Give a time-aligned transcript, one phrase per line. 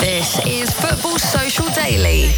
[0.00, 2.30] This is Football Social Daily.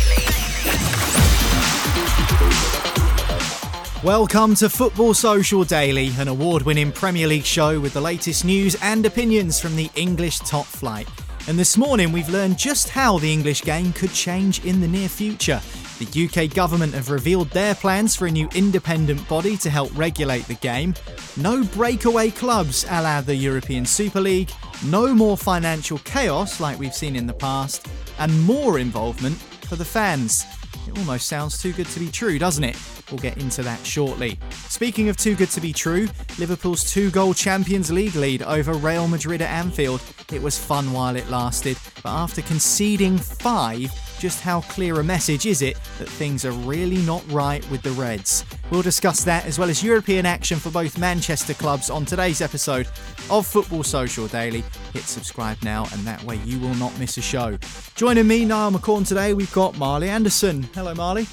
[4.05, 8.77] Welcome to Football Social Daily, an award winning Premier League show with the latest news
[8.83, 11.09] and opinions from the English top flight.
[11.49, 15.09] And this morning we've learned just how the English game could change in the near
[15.09, 15.61] future.
[15.99, 20.47] The UK government have revealed their plans for a new independent body to help regulate
[20.47, 20.95] the game.
[21.39, 24.51] No breakaway clubs a la the European Super League,
[24.85, 27.87] no more financial chaos like we've seen in the past,
[28.19, 30.45] and more involvement for the fans.
[30.87, 32.77] It almost sounds too good to be true, doesn't it?
[33.11, 34.39] We'll get into that shortly.
[34.69, 36.09] Speaking of too good to be true,
[36.39, 40.03] Liverpool's two goal Champions League lead over Real Madrid at Anfield.
[40.33, 45.47] It was fun while it lasted, but after conceding five, just how clear a message
[45.47, 48.45] is it that things are really not right with the Reds?
[48.71, 52.89] We'll discuss that as well as European action for both Manchester clubs on today's episode
[53.31, 54.65] of Football Social Daily.
[54.93, 57.59] Hit subscribe now, and that way you will not miss a show.
[57.95, 60.63] Joining me, Niall McCorn, today, we've got Marley Anderson.
[60.75, 61.27] Hello, Marley.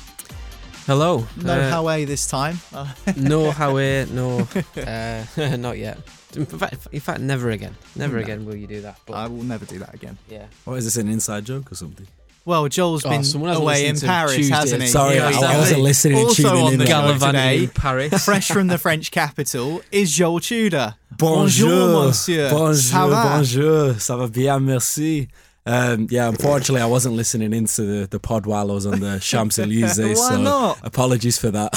[0.86, 1.26] Hello.
[1.42, 2.60] No uh, Howe this time.
[3.16, 5.26] no how Howe, no, uh,
[5.58, 5.98] not yet.
[6.36, 7.76] In fact, in fact, never again.
[7.96, 8.24] Never No.
[8.24, 9.00] again will you do that.
[9.06, 10.18] But I will never do that again.
[10.28, 12.08] yeah, What is this an inside joke or something?
[12.46, 14.54] Well, Joel's Oh, been someone away in Paris, Tuesday.
[14.56, 14.88] hasn't he?
[14.90, 15.56] Sorry, Yeah, I, exactly.
[15.56, 16.18] I wasn't listening.
[16.18, 16.94] Also tuning on in the there.
[17.20, 18.26] show today, Paris.
[18.26, 20.96] Fresh from the French capital is Joel Tudor.
[21.18, 22.50] Bonjour, monsieur.
[22.50, 23.38] Bonjour, Ça va?
[23.38, 23.94] bonjour.
[24.00, 25.30] Ça va bien, merci.
[25.66, 29.20] Um, yeah, unfortunately, I wasn't listening into the, the pod while I was on the
[29.22, 30.20] Champs Elysees.
[30.20, 30.80] Why so not?
[30.84, 31.72] apologies for that.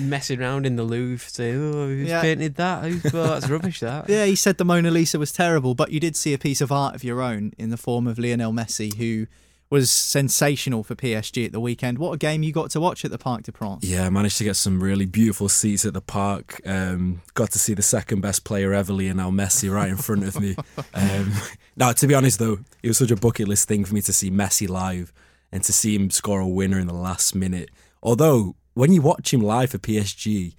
[0.00, 2.22] messing around in the Louvre, saying, "Oh, who's Yeah.
[2.22, 2.84] painted that?
[2.84, 4.08] Who's, oh, that's rubbish." That.
[4.08, 6.72] Yeah, he said the Mona Lisa was terrible, but you did see a piece of
[6.72, 9.26] art of your own in the form of Lionel Messi, who
[9.70, 11.98] was sensational for PSG at the weekend.
[11.98, 13.84] What a game you got to watch at the Parc de France.
[13.84, 16.60] yeah, I managed to get some really beautiful seats at the park.
[16.66, 20.38] Um, got to see the second best player ever, Lionel Messi, right in front of
[20.40, 20.56] me.
[20.92, 21.32] Um,
[21.76, 24.12] now, to be honest, though, it was such a bucket list thing for me to
[24.12, 25.12] see Messi live
[25.52, 27.70] and to see him score a winner in the last minute.
[28.02, 30.54] Although, when you watch him live for PSG,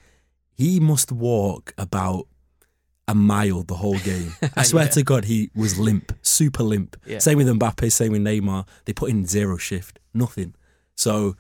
[0.54, 2.28] he must walk about
[3.08, 4.34] a mile the whole game.
[4.56, 6.98] I swear to God, he was limp, super limp.
[7.06, 7.20] Yeah.
[7.20, 8.68] Same with Mbappe, same with Neymar.
[8.86, 10.56] They put in zero shift, nothing.
[10.96, 11.36] So,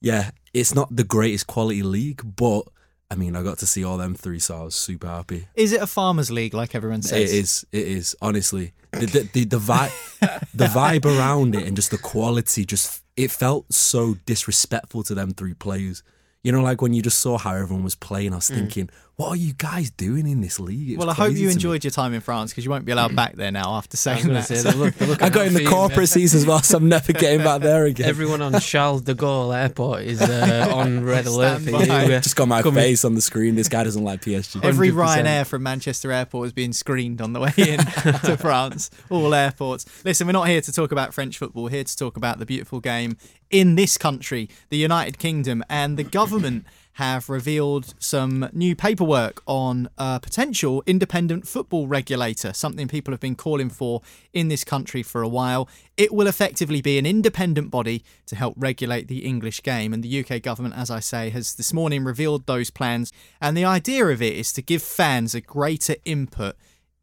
[0.00, 2.62] yeah, it's not the greatest quality league, but
[3.10, 5.48] I mean, I got to see all them three, so I was super happy.
[5.54, 7.32] Is it a farmers' league like everyone says?
[7.32, 8.72] It is, it is, honestly.
[8.92, 13.30] The the the, the vibe, the vibe around it, and just the quality, just it
[13.30, 16.02] felt so disrespectful to them three players.
[16.42, 18.54] You know, like when you just saw how everyone was playing, I was mm.
[18.54, 20.92] thinking, what are you guys doing in this league?
[20.92, 21.52] It Well, I hope you to me.
[21.52, 23.96] enjoyed your time in France because you won't be allowed back there now after I
[23.96, 24.46] was saying going that.
[24.46, 26.78] say, So- they look, they look I got in the corporate seats as well, so
[26.78, 28.08] I'm never getting back there again.
[28.08, 31.84] Everyone on Charles de Gaulle Airport is uh, on red alert for you.
[31.84, 32.14] Stand by.
[32.14, 33.56] Uh, just got my coming- face on the screen.
[33.56, 34.60] This guy doesn't like PSG.
[34.64, 34.94] Every 100%.
[34.94, 38.90] Ryanair from Manchester Airport is being screened on the way in to France.
[39.10, 39.84] All airports.
[40.02, 41.64] Listen, we're not here to talk about French football.
[41.64, 43.18] We're here to talk about the beautiful game
[43.50, 46.64] in this country, the United Kingdom, and the government
[46.94, 53.36] have revealed some new paperwork on a potential independent football regulator, something people have been
[53.36, 54.02] calling for
[54.32, 55.68] in this country for a while.
[55.96, 59.92] It will effectively be an independent body to help regulate the English game.
[59.92, 63.12] And the UK government, as I say, has this morning revealed those plans.
[63.40, 66.56] And the idea of it is to give fans a greater input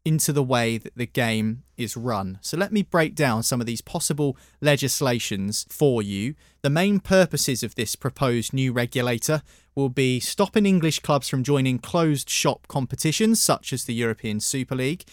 [0.04, 2.38] into the way that the game is run.
[2.40, 6.34] So let me break down some of these possible legislations for you.
[6.62, 9.42] The main purposes of this proposed new regulator
[9.78, 14.74] will be stopping English clubs from joining closed shop competitions such as the European Super
[14.74, 15.04] League,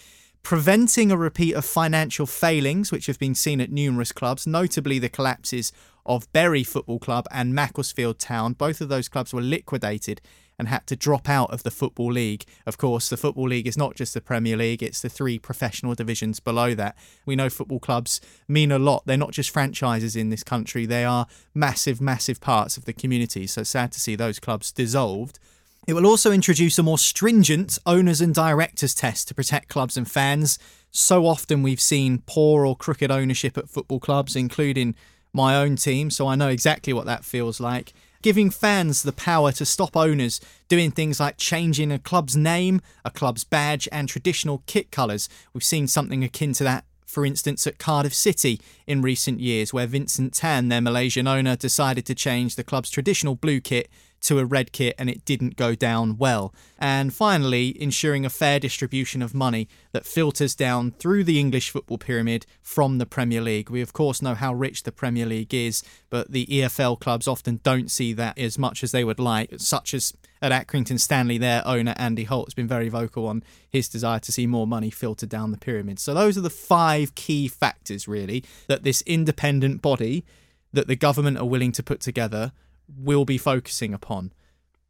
[0.42, 5.08] preventing a repeat of financial failings which have been seen at numerous clubs, notably the
[5.08, 5.72] collapses
[6.04, 8.54] of Bury Football Club and Macclesfield Town.
[8.54, 10.20] Both of those clubs were liquidated
[10.58, 12.46] and had to drop out of the Football League.
[12.66, 15.96] Of course, the Football League is not just the Premier League, it's the three professional
[15.96, 16.98] divisions below that.
[17.26, 19.04] We know football clubs mean a lot.
[19.06, 23.48] They're not just franchises in this country, they are massive, massive parts of the community.
[23.48, 25.40] So sad to see those clubs dissolved.
[25.88, 30.10] It will also introduce a more stringent owners and directors test to protect clubs and
[30.10, 30.58] fans.
[30.90, 34.96] So often we've seen poor or crooked ownership at football clubs, including
[35.32, 37.94] my own team, so I know exactly what that feels like
[38.26, 43.12] giving fans the power to stop owners doing things like changing a club's name, a
[43.12, 45.30] club's badge, and traditional kit colours.
[45.54, 49.88] We've seen something akin to that for instance, at Cardiff City in recent years, where
[49.88, 53.90] Vincent Tan, their Malaysian owner, decided to change the club's traditional blue kit
[54.26, 56.54] to a red kit and it didn't go down well.
[56.80, 61.98] And finally, ensuring a fair distribution of money that filters down through the English football
[61.98, 63.70] pyramid from the Premier League.
[63.70, 67.60] We, of course, know how rich the Premier League is, but the EFL clubs often
[67.64, 71.66] don't see that as much as they would like, such as at Accrington Stanley, their
[71.66, 75.30] owner Andy Holt has been very vocal on his desire to see more money filtered
[75.30, 76.00] down the pyramid.
[76.00, 80.26] So those are the five key factors really that this independent body
[80.74, 82.52] that the government are willing to put together
[82.88, 84.32] will be focusing upon.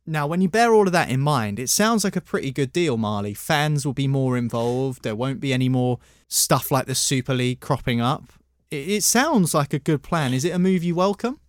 [0.07, 2.71] Now, when you bear all of that in mind, it sounds like a pretty good
[2.71, 3.33] deal, Marley.
[3.33, 5.01] Fans will be more involved.
[5.03, 5.97] There won't be any more
[6.27, 8.25] stuff like the Super League cropping up.
[8.69, 10.33] It, it sounds like a good plan.
[10.33, 11.39] Is it a move you welcome?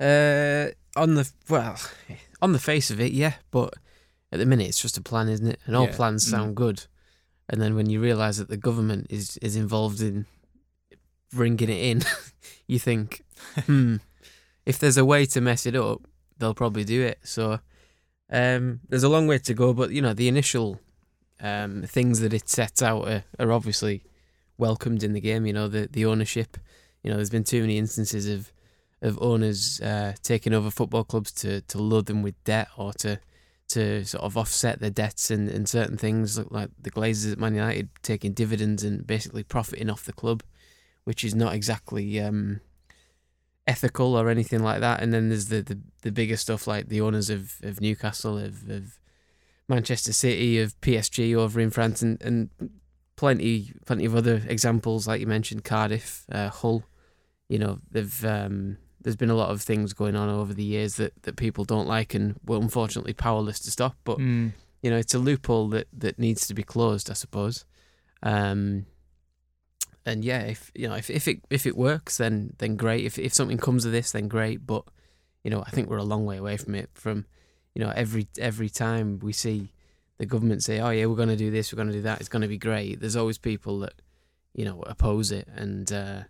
[0.00, 1.80] Uh, on the well,
[2.42, 3.72] on the face of it, yeah, but
[4.30, 5.60] at the minute it's just a plan, isn't it?
[5.64, 5.96] And all Yeah.
[5.96, 6.56] plans sound Mm.
[6.56, 6.86] good,
[7.48, 10.26] and then when you realise that the government is is involved in
[11.32, 12.02] bringing it in,
[12.66, 13.22] you think,
[13.66, 13.96] hmm,
[14.66, 16.02] if there's a way to mess it up,
[16.38, 17.18] they'll probably do it.
[17.22, 17.60] So
[18.30, 20.80] um, there's a long way to go, but you know the initial
[21.40, 24.02] um, things that it sets out are, are obviously
[24.58, 25.46] welcomed in the game.
[25.46, 26.56] You know the the ownership.
[27.02, 28.52] You know, there's been too many instances of
[29.02, 33.20] of owners uh, taking over football clubs to, to load them with debt or to
[33.66, 37.54] to sort of offset their debts and, and certain things like the Glazers at Man
[37.54, 40.42] United taking dividends and basically profiting off the club,
[41.04, 42.60] which is not exactly um,
[43.66, 45.02] ethical or anything like that.
[45.02, 48.68] And then there's the, the, the bigger stuff like the owners of, of Newcastle, of,
[48.68, 48.98] of
[49.68, 52.50] Manchester City, of PSG over in France, and, and
[53.16, 56.84] plenty plenty of other examples like you mentioned Cardiff, uh, Hull.
[57.48, 60.96] You know they've um, there's been a lot of things going on over the years
[60.96, 63.96] that, that people don't like and were unfortunately powerless to stop.
[64.04, 64.52] But Mm.
[64.82, 67.64] you know, it's a loophole that, that needs to be closed, I suppose.
[68.22, 68.86] Um,
[70.06, 73.04] and yeah, if you know, if, if it if it works, then then great.
[73.04, 74.66] If if something comes of this, then great.
[74.66, 74.84] But
[75.42, 76.90] you know, I think we're a long way away from it.
[76.94, 77.26] From
[77.74, 79.72] you know, every every time we see
[80.18, 82.20] the government say, "Oh yeah, we're going to do this, we're going to do that,"
[82.20, 83.00] it's going to be great.
[83.00, 83.94] There's always people that
[84.54, 86.22] you know oppose it, and uh,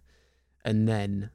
[0.64, 1.30] and then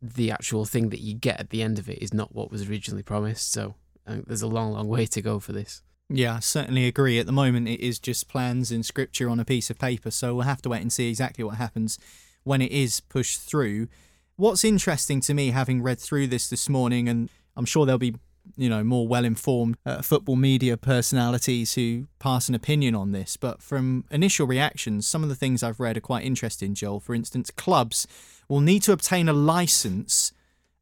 [0.00, 2.68] the actual thing that you get at the end of it is not what was
[2.68, 3.52] originally promised.
[3.52, 3.76] So
[4.06, 5.82] think there's a long, long way to go for this.
[6.14, 7.18] Yeah, I certainly agree.
[7.18, 10.34] At the moment, it is just plans and scripture on a piece of paper, so
[10.34, 11.98] we'll have to wait and see exactly what happens
[12.44, 13.88] when it is pushed through.
[14.36, 18.14] What's interesting to me, having read through this this morning, and I'm sure there'll be,
[18.56, 23.62] you know, more well-informed uh, football media personalities who pass an opinion on this, but
[23.62, 26.74] from initial reactions, some of the things I've read are quite interesting.
[26.74, 28.06] Joel, for instance, clubs
[28.50, 30.32] will need to obtain a license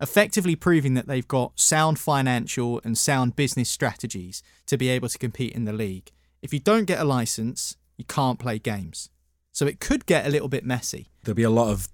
[0.00, 5.19] effectively proving that they've got sound financial and sound business strategies to be able to
[5.19, 6.11] compete in the league.
[6.42, 9.11] If you don't get a license, you can't play games.
[9.52, 11.11] So it could get a little bit messy.
[11.25, 11.88] There'll be a lot of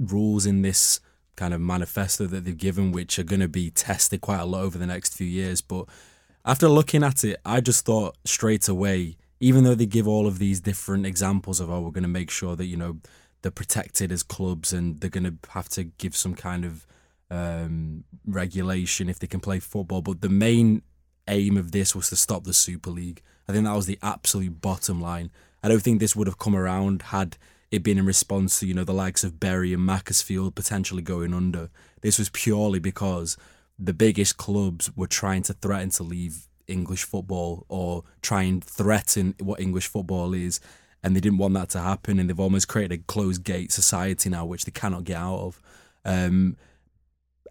[0.00, 1.00] rules in this
[1.36, 4.62] kind of manifesto that they've given, which are going to be tested quite a lot
[4.62, 5.60] over the next few years.
[5.60, 5.86] But
[6.44, 10.38] after looking at it, I just thought straight away, even though they give all of
[10.38, 12.98] these different examples of, oh, we're going to make sure that, you know,
[13.42, 16.86] they're protected as clubs and they're going to have to give some kind of
[17.30, 20.02] um, regulation if they can play football.
[20.02, 20.82] But the main
[21.28, 23.22] aim of this was to stop the Super League.
[23.48, 25.30] I think that was the absolute bottom line.
[25.62, 27.36] I don't think this would have come around had
[27.70, 31.34] it been in response to, you know, the likes of Bury and Macclesfield potentially going
[31.34, 31.70] under.
[32.00, 33.36] This was purely because
[33.78, 39.34] the biggest clubs were trying to threaten to leave English football or try and threaten
[39.40, 40.60] what English football is.
[41.02, 42.18] And they didn't want that to happen.
[42.18, 45.62] And they've almost created a closed gate society now, which they cannot get out of.
[46.04, 46.56] Um,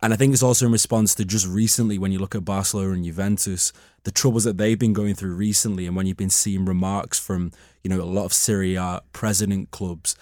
[0.01, 2.91] And I think it's also in response to just recently when you look at Barcelona
[2.91, 3.71] and Juventus,
[4.03, 7.51] the troubles that they've been going through recently, and when you've been seeing remarks from
[7.83, 10.15] you know a lot of Serie A president clubs,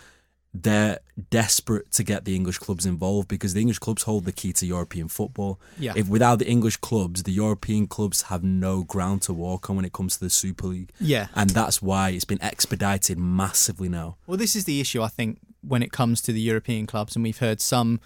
[0.54, 1.00] they're
[1.32, 4.66] desperate to get the English clubs involved because the English clubs hold the key to
[4.66, 5.60] European football.
[5.80, 5.94] Yeah.
[5.96, 9.86] If without the English clubs, the European clubs have no ground to walk on when
[9.86, 10.92] it comes to the Super League.
[11.00, 11.28] Yeah.
[11.34, 14.18] And that's why it's been expedited massively now.
[14.28, 17.24] Well, this is the issue, I think, when it comes to the European clubs, and
[17.24, 18.00] we've heard some,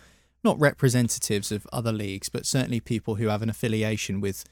[0.43, 4.43] not representatives of other leagues, but certainly people who have an affiliation with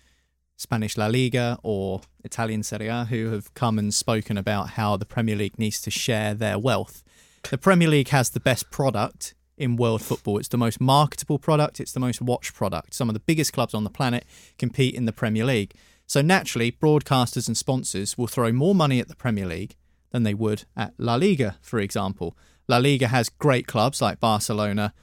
[0.57, 5.05] Spanish La Liga or Italian Serie A who have come and spoken about how the
[5.05, 7.03] Premier League needs to share their wealth.
[7.49, 10.37] The Premier League has the best product in world football.
[10.37, 12.93] It's the most marketable product, it's the most watched product.
[12.93, 14.25] Some of the biggest clubs on the planet
[14.57, 15.73] compete in the Premier League.
[16.07, 19.75] So naturally, broadcasters and sponsors will throw more money at the Premier League
[20.11, 22.37] than they would at La Liga, for example.
[22.67, 24.93] La Liga has great clubs like Barcelona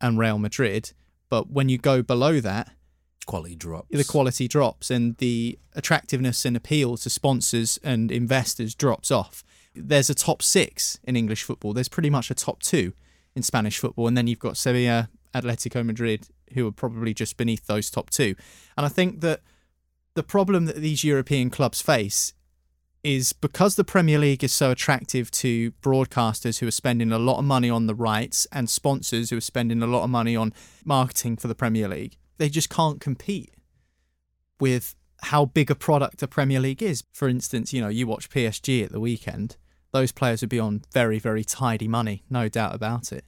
[0.00, 0.92] and Real Madrid,
[1.28, 2.70] but when you go below that,
[3.26, 3.86] Quality drops.
[3.90, 9.44] the quality drops and the attractiveness and appeal to sponsors and investors drops off.
[9.74, 11.72] There's a top six in English football.
[11.72, 12.92] There's pretty much a top two
[13.36, 14.08] in Spanish football.
[14.08, 18.34] And then you've got Sevilla, Atletico Madrid, who are probably just beneath those top two.
[18.76, 19.42] And I think that
[20.14, 22.32] the problem that these European clubs face
[23.02, 27.38] is because the Premier League is so attractive to broadcasters who are spending a lot
[27.38, 30.52] of money on the rights and sponsors who are spending a lot of money on
[30.84, 33.54] marketing for the Premier League, they just can't compete
[34.58, 37.04] with how big a product the Premier League is.
[37.12, 39.56] For instance, you know, you watch PSG at the weekend,
[39.92, 43.24] those players would be on very, very tidy money, no doubt about it.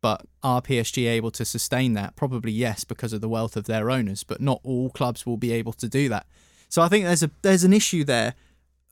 [0.00, 2.14] But are PSG able to sustain that?
[2.14, 5.52] Probably yes, because of the wealth of their owners, but not all clubs will be
[5.52, 6.26] able to do that.
[6.68, 8.34] So I think there's a there's an issue there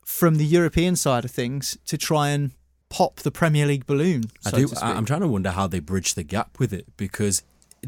[0.05, 2.51] from the European side of things to try and
[2.89, 4.25] pop the Premier League balloon.
[4.45, 4.63] I so do.
[4.63, 4.83] I- speak.
[4.83, 7.41] I'm trying to wonder how they bridge the gap with it because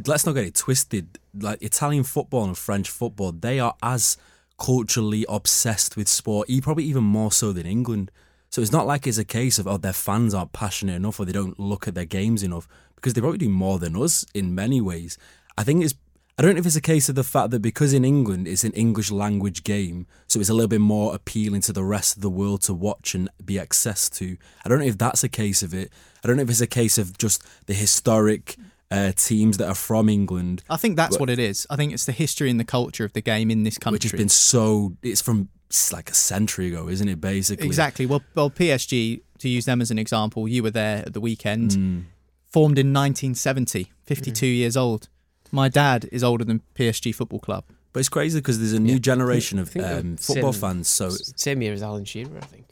[0.06, 1.20] let's not get it twisted.
[1.38, 4.18] Like Italian football and French football, they are as
[4.58, 8.12] culturally obsessed with sport, e- probably even more so than England.
[8.50, 11.26] So it's not like it's a case of oh their fans aren't passionate enough or
[11.26, 14.56] they don't look at their games enough because they probably do more than us in
[14.56, 15.18] many ways.
[15.58, 15.96] I think it's
[16.38, 18.64] I don't know if it's a case of the fact that because in England it's
[18.66, 22.22] an English language game, so it's a little bit more appealing to the rest of
[22.22, 24.38] the world to watch and be accessed to.
[24.66, 25.92] I don't know if that's a case of it.
[26.24, 28.58] I don't know if it's a case of just the historic
[28.92, 31.66] uh, teams that are from England, I think that's what it is.
[31.70, 33.96] I think it's the history and the culture of the game in this country.
[33.96, 34.96] which has been so.
[35.02, 37.20] It's from it's like a century ago, isn't it?
[37.20, 38.06] Basically, Exactly.
[38.06, 41.72] Well, well, PSG, to use them as an example, you were there at the weekend,
[41.72, 42.04] Mm.
[42.48, 45.10] formed in 1970, 52 years old.
[45.56, 47.64] My dad is older than PSG Football Club.
[47.94, 50.88] But it's crazy because there's a new generation of um, football same- fans.
[50.90, 52.66] So Same year as Alan Shearer, I think.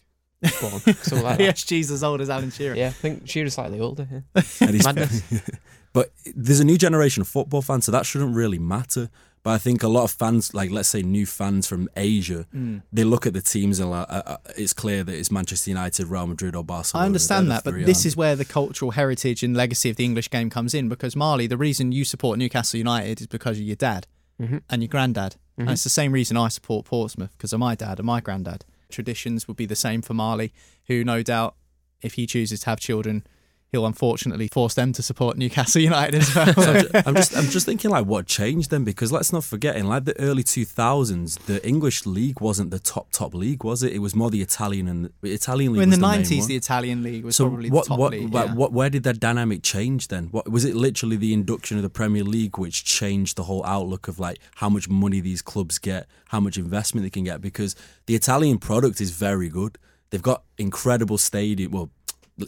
[0.60, 1.56] Born, something like that.
[1.56, 2.76] PSG's as old as Alan Shearer.
[2.76, 4.06] Yeah, I think Shearer's slightly older.
[4.36, 4.42] Yeah.
[4.84, 5.24] Madness.
[5.94, 9.12] But there's a new generation of football fans, so that shouldn't really matter.
[9.44, 12.82] But I think a lot of fans, like let's say new fans from Asia, Mm.
[12.94, 16.08] they look at the teams and like, uh, uh, it's clear that it's Manchester United,
[16.08, 17.04] Real Madrid, or Barcelona.
[17.04, 20.06] I understand that, but this aren't is where the cultural heritage and legacy of the
[20.06, 20.88] English game comes in.
[20.88, 24.08] Because Marley, the reason you support Newcastle United is because of your dad
[24.42, 24.62] Mhm.
[24.70, 25.72] and your granddad, and Mhm.
[25.74, 28.64] it's the same reason I support Portsmouth because of my dad and my granddad.
[28.90, 30.54] Traditions would be the same for Marley,
[30.88, 31.56] who no doubt,
[32.02, 33.26] if he chooses to have children,
[33.74, 36.54] he'll unfortunately force them to support Newcastle United as well.
[36.54, 39.88] So I'm just I'm just thinking like what changed then because let's not forget in
[39.88, 44.00] like the early 2000s the English league wasn't the top top league was it it
[44.00, 46.48] was more the Italian and the Italian league in was the nineties, one.
[46.48, 48.32] the Italian league was so probably what the top what, league.
[48.32, 48.54] what, yeah.
[48.54, 51.90] what where did that dynamic change then what was it literally the induction of the
[51.90, 56.08] Premier League which changed the whole outlook of like how much money these clubs get
[56.30, 57.76] how much investment they can get because
[58.06, 59.80] the Italian product is very good
[60.12, 61.90] they've got incredible stadium well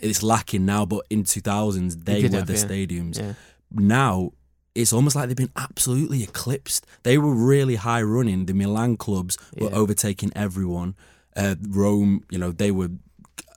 [0.01, 2.59] it's lacking now but in 2000s they were have, the yeah.
[2.65, 3.33] stadiums Yeah.
[3.71, 4.31] now
[4.73, 6.85] it's almost like they've been absolutely eclipsed.
[7.03, 8.45] They were really high running.
[8.45, 9.75] The Milan clubs were Yeah.
[9.77, 10.95] overtaking everyone.
[11.33, 12.89] Uh, Rome, you know, they were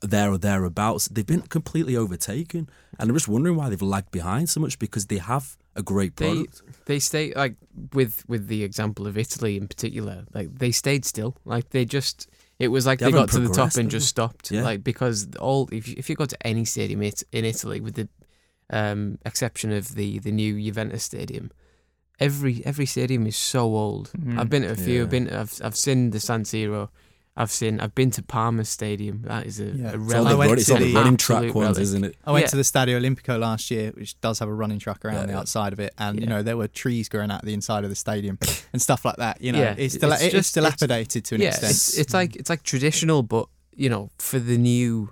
[0.01, 1.09] there or thereabouts.
[1.09, 2.69] They've been completely overtaken,
[3.01, 6.15] and I'm just wondering why they've lagged behind so much because they have a great
[6.17, 6.63] They product.
[6.87, 7.57] they stay like
[7.93, 10.25] with with the example of Italy in particular.
[10.33, 11.35] Like they stayed still.
[11.45, 12.29] Like they just
[12.59, 14.51] it was like They they, got to the top and just stopped.
[14.51, 14.63] Yeah.
[14.63, 17.95] Like because all if you, if you go to any stadium it- in Italy with
[17.95, 18.09] the
[18.71, 21.51] um, exception of the the new Juventus stadium.
[22.21, 24.11] Every every stadium is so old.
[24.19, 24.39] Mhm.
[24.39, 24.95] I've been to a few.
[24.97, 25.03] Yeah.
[25.03, 25.29] I've been.
[25.31, 26.89] I've I've seen the San Siro.
[27.41, 27.79] I've seen.
[27.79, 29.23] I've been to Parma Stadium.
[29.23, 29.71] That is a, Yeah.
[29.71, 30.49] a It's all It's relic.
[30.49, 31.83] the, it's to all the the running absolute track ones, relic.
[31.83, 32.17] isn't it?
[32.27, 32.49] I went Yeah.
[32.49, 35.33] to the Stadio Olimpico last year, which does have a running track around Yeah, the
[35.35, 35.39] yeah.
[35.39, 37.97] outside of it, and you know there were trees growing out the inside of the
[37.97, 38.39] stadium
[38.73, 39.41] and stuff like that.
[39.41, 41.71] You know, Yeah, it's, it's dila- it's, just- it's- dilapidated to an yeah, extent.
[41.71, 45.11] it's, it's like it's like traditional, but you know, for the new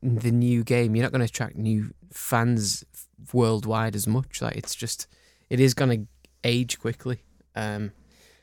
[0.00, 2.84] the new game, you're not going to attract new fans
[3.32, 4.40] worldwide as much.
[4.40, 5.08] Like it's just
[5.50, 6.06] it is going to
[6.44, 7.18] age quickly.
[7.56, 7.90] Um,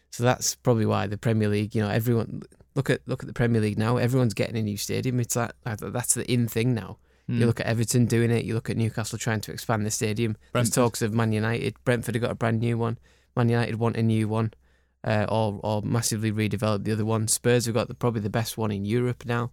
[0.09, 2.41] so that's probably why the Premier League, you know, everyone
[2.75, 3.97] look at look at the Premier League now.
[3.97, 5.19] Everyone's getting a new stadium.
[5.19, 6.97] It's that that's the in thing now.
[7.27, 7.39] Hmm.
[7.39, 8.45] You look at Everton doing it.
[8.45, 10.37] You look at Newcastle trying to expand the stadium.
[10.53, 11.75] There's talks of Man United.
[11.83, 12.97] Brentford have got a brand new one.
[13.35, 14.53] Man United want a new one,
[15.03, 17.27] uh, or or massively redevelop the other one.
[17.27, 19.51] Spurs have got the, probably the best one in Europe now.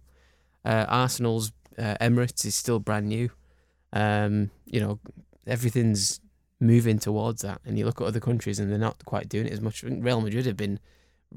[0.65, 3.29] Uh, Arsenal's uh, Emirates is still brand new.
[3.93, 4.99] Um, you know,
[5.47, 6.19] everything's
[6.59, 7.61] moving towards that.
[7.65, 9.83] And you look at other countries, and they're not quite doing it as much.
[9.83, 10.79] Real Madrid have been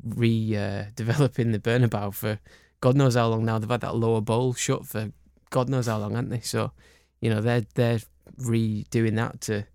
[0.05, 2.39] re-developing the Bernabeu for
[2.81, 3.59] God knows how long now.
[3.59, 5.13] They've had that lower bowl shut for
[5.51, 6.41] God knows how long, haven't they?
[6.41, 6.73] So,
[7.21, 8.01] you know, they're they're
[8.41, 9.67] redoing that to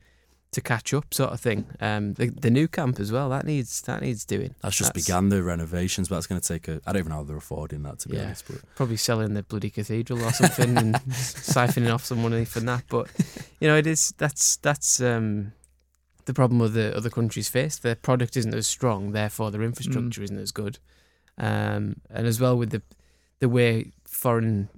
[0.52, 1.66] to catch up, sort of thing.
[1.80, 4.56] Um, the the Nou Camp as well that needs that needs doing.
[4.62, 6.82] That's just began the renovations, but that's going to take a.
[6.86, 8.24] I don't even know how they're affording that to be Yeah.
[8.26, 8.46] honest.
[8.48, 12.84] But probably selling the bloody cathedral or something and siphoning off some money from that.
[12.90, 13.08] But
[13.60, 15.54] you know, it is that's that's um,
[16.28, 17.78] the problem other other countries face.
[17.78, 20.78] Their product isn't as strong, therefore their infrastructure isn't as good.
[21.40, 22.82] Um, and as well with the
[23.40, 24.70] the way foreign,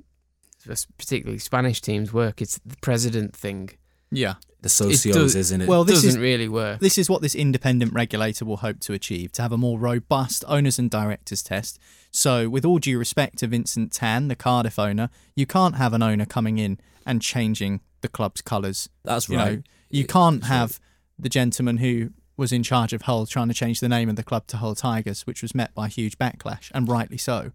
[0.97, 3.71] particularly Spanish teams work, it's the president thing.
[4.11, 4.35] Yeah.
[4.61, 5.67] the socios, does- isn't it?
[5.67, 6.79] Well, this doesn't is really work.
[6.79, 10.43] This is what this independent regulator will hope to achieve to have a more robust
[10.47, 11.79] owners and directors test.
[12.11, 16.01] So, with all due respect to Vincent Tan, the Cardiff owner, you can't have an
[16.01, 18.89] owner coming in and changing the club's colours.
[19.03, 19.51] that's You right.
[19.57, 20.79] know, you can't have
[21.19, 24.23] the gentleman who was in charge of Hull trying to change the name of the
[24.23, 27.51] club to Hull Tigers, which was met by huge backlash, and rightly so.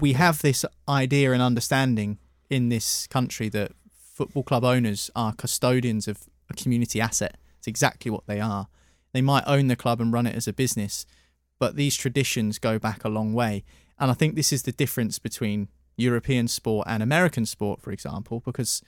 [0.00, 2.18] We have this idea and understanding
[2.48, 7.36] in this country that football club owners are custodians of a community asset.
[7.58, 8.68] It's exactly what they are.
[9.12, 11.04] They might own the club and run it as a business,
[11.58, 13.64] but these traditions go back a long way.
[13.98, 18.40] And I think this is the difference between European sport and American sport, for example,
[18.40, 18.82] because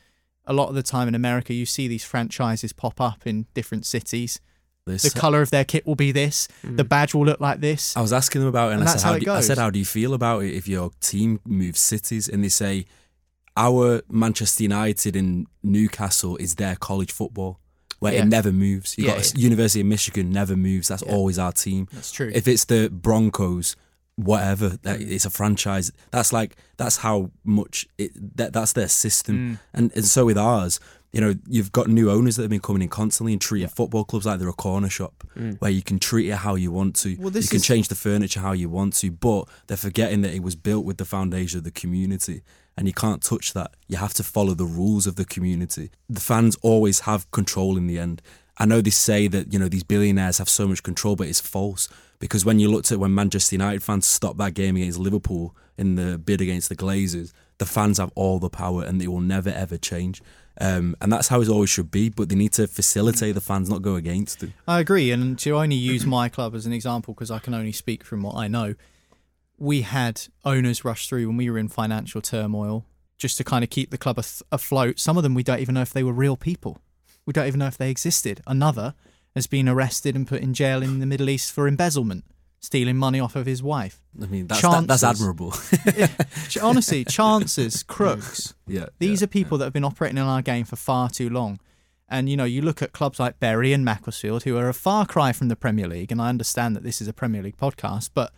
[0.47, 3.87] a lot of the time in America, you see these franchises pop up in different
[3.87, 4.41] cities.
[4.87, 6.89] This- The colour of their kit will be this, the mm.
[6.89, 7.97] badge will look like this.
[7.97, 9.41] I was asking them about it, and, And I said, how how do you, I
[9.41, 12.29] said, how do you feel about it if your team moves cities?
[12.29, 12.85] And they say,
[13.57, 17.59] our Manchester United in Newcastle is their college football,
[17.99, 18.23] where Yeah.
[18.23, 18.97] it never moves.
[18.97, 19.41] You Yeah, got yeah.
[19.43, 20.89] University of Michigan never moves.
[20.89, 21.89] That's always our team.
[21.93, 22.31] That's true.
[22.35, 23.75] If it's the Broncos,
[24.17, 25.93] whatever, that it's a franchise.
[26.11, 28.13] That's like that's how much it.
[28.37, 29.59] That, that's their system, mm.
[29.73, 30.81] and and so with ours.
[31.13, 34.05] You know, you've got new owners that have been coming in constantly and treating football
[34.05, 35.59] clubs like they're a corner shop, mm.
[35.61, 37.17] where you can treat it how you want to.
[37.19, 40.21] Well, this you can is- change the furniture how you want to, but they're forgetting
[40.23, 42.43] that it was built with the foundation of the community,
[42.77, 43.71] and you can't touch that.
[43.89, 45.91] You have to follow the rules of the community.
[46.11, 48.21] The fans always have control in the end.
[48.59, 51.41] I know they say that you know these billionaires have so much control, but it's
[51.41, 51.89] false
[52.19, 55.97] because when you looked at when Manchester United fans stopped that game against Liverpool in
[55.97, 59.51] the bid against the Glazers, the fans have all the power and they will never
[59.51, 60.23] ever change.
[60.59, 62.09] Um, and that's how it always should be.
[62.09, 64.55] But they need to facilitate the fans, not go against them.
[64.67, 67.73] I agree, and to only use my club as an example because I can only
[67.73, 68.75] speak from what I know.
[69.59, 72.85] We had owners rush through when we were in financial turmoil
[73.19, 74.99] just to kind of keep the club af- afloat.
[74.99, 76.79] Some of them we don't even know if they were real people.
[77.27, 78.41] We don't even know if they existed.
[78.47, 78.95] Another
[79.35, 82.25] has been arrested and put in jail in the Middle East for embezzlement,
[82.61, 84.01] stealing money off of his wife.
[84.21, 85.53] I mean, that's that, that's admirable.
[86.63, 88.55] Honestly, chances, crooks.
[88.67, 91.61] yeah, These are people that have been operating in our game for far too long.
[92.09, 95.05] And you know, you look at clubs like Bury and Macclesfield, who are a far
[95.05, 98.11] cry from the Premier League, and I understand that this is a Premier League podcast,
[98.15, 98.33] but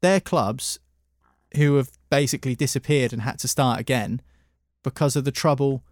[0.00, 0.80] they're clubs
[1.56, 4.20] who have basically disappeared and had to start again
[4.82, 5.82] because of the trouble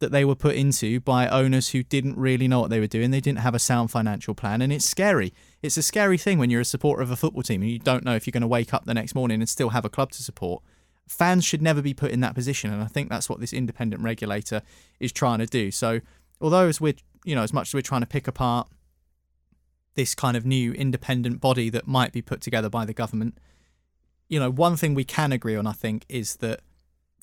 [0.00, 3.10] that they were put into by owners who didn't really know what they were doing.
[3.10, 5.32] They didn't have a sound financial plan, and it's scary.
[5.62, 8.04] It's a scary thing when you're a supporter of a football team and you don't
[8.04, 10.10] know if you're going to wake up the next morning and still have a club
[10.12, 10.62] to support.
[11.08, 14.02] Fans should never be put in that position, and I think that's what this independent
[14.02, 14.62] regulator
[14.98, 15.70] is trying to do.
[15.70, 16.00] So,
[16.40, 18.68] although as we're you know as much as we're trying to pick apart
[19.94, 23.38] this kind of new independent body that might be put together by the government,
[24.28, 26.60] you know, one thing we can agree on, I think, is that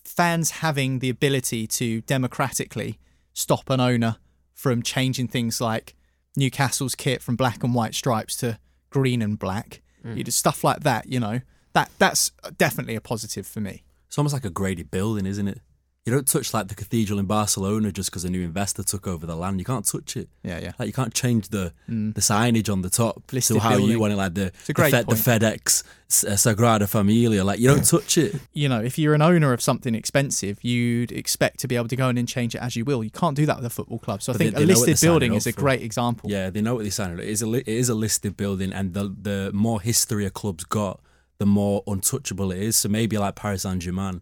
[0.03, 2.99] fans having the ability to democratically
[3.33, 4.17] stop an owner
[4.53, 5.95] from changing things like
[6.35, 8.59] Newcastle's kit from black and white stripes to
[8.89, 10.17] green and black, mm.
[10.17, 11.41] you do stuff like that, you know,
[11.73, 13.83] that that's definitely a positive for me.
[14.07, 15.61] It's almost like a graded building, isn't it?
[16.05, 19.27] You don't touch like the cathedral in Barcelona just because a new investor took over
[19.27, 19.59] the land.
[19.59, 20.29] You can't touch it.
[20.41, 20.71] Yeah, yeah.
[20.79, 23.89] Like you can't change the the signage on the top Listed to how building.
[23.91, 25.45] you want it, like the a great the, Fe- the.
[25.55, 25.83] FedEx
[26.25, 27.43] uh, Sagrada Familia.
[27.43, 28.33] Like you don't touch it.
[28.53, 31.95] you know, if you're an owner of something expensive, you'd expect to be able to
[31.95, 33.03] go in and change it as you will.
[33.03, 34.23] You can't do that with a football club.
[34.23, 36.31] So I think they- a they what listed building is a great example.
[36.31, 37.19] Yeah, they know what they signed.
[37.19, 40.63] It is a it is a listed building, and the the more history a club's
[40.63, 40.99] got,
[41.41, 42.77] the more untouchable it is.
[42.77, 44.21] So maybe like Paris Saint Germain,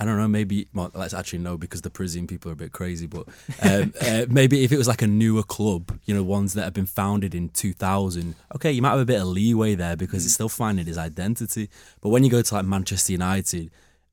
[0.00, 0.26] I don't know.
[0.26, 3.06] Maybe well, let's actually know because the Parisian people are a bit crazy.
[3.06, 3.28] But
[3.60, 6.72] um, uh, maybe if it was like a newer club, you know, ones that have
[6.72, 10.32] been founded in 2000, okay, you might have a bit of leeway there because it's
[10.32, 11.68] still finding its identity.
[12.00, 13.70] But when you go to like Manchester United,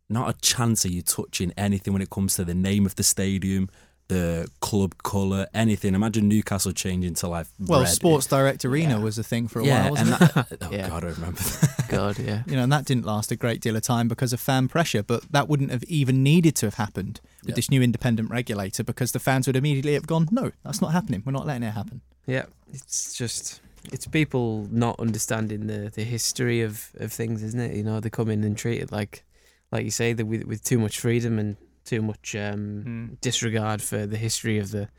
[0.09, 3.03] not a chance are you touching anything when it comes to the name of the
[3.03, 3.69] stadium,
[4.11, 5.95] the club colour, anything.
[5.95, 7.89] Imagine Newcastle changing to like Well, red.
[7.89, 9.03] Sports Direct Arena Yeah.
[9.03, 10.33] was a thing for a yeah, while, wasn't and it?
[10.35, 10.89] that, oh Yeah.
[10.89, 11.85] god, I remember that.
[11.87, 12.43] God, yeah.
[12.45, 15.01] you know, and that didn't last a great deal of time because of fan pressure.
[15.01, 17.55] But that wouldn't have even needed to have happened with Yeah.
[17.55, 21.23] this new independent regulator because the fans would immediately have gone, "No, that's not happening.
[21.25, 23.61] We're not letting it happen." Yeah, it's just
[23.93, 27.75] it's people not understanding the, the history of, of things, isn't it?
[27.77, 29.23] You know, they come in and treat it like
[29.71, 34.05] like you say, that with with too much freedom and too much um, disregard for
[34.05, 34.89] the history of the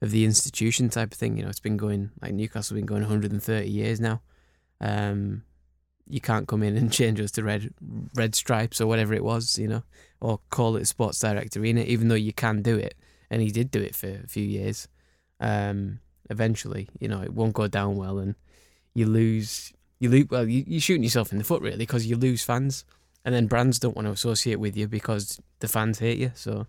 [0.00, 1.36] of the institution type of thing.
[1.36, 4.20] You know, it's been going like Newcastle has been going 130 years now.
[4.80, 5.44] Um,
[6.08, 7.72] you can't come in and change us to red
[8.14, 9.82] red stripes or whatever it was, you know,
[10.20, 12.94] or call it a Sports Direct Arena, even though you can do it,
[13.30, 14.88] and he did do it for a few years.
[15.40, 18.34] Um, eventually, you know, it won't go down well, and
[18.94, 19.72] you lose.
[20.00, 20.26] You lose.
[20.30, 22.84] Well, you, you're shooting yourself in the foot really because you lose fans,
[23.24, 26.32] and then brands don't want to associate with you because the fans hate you.
[26.34, 26.66] So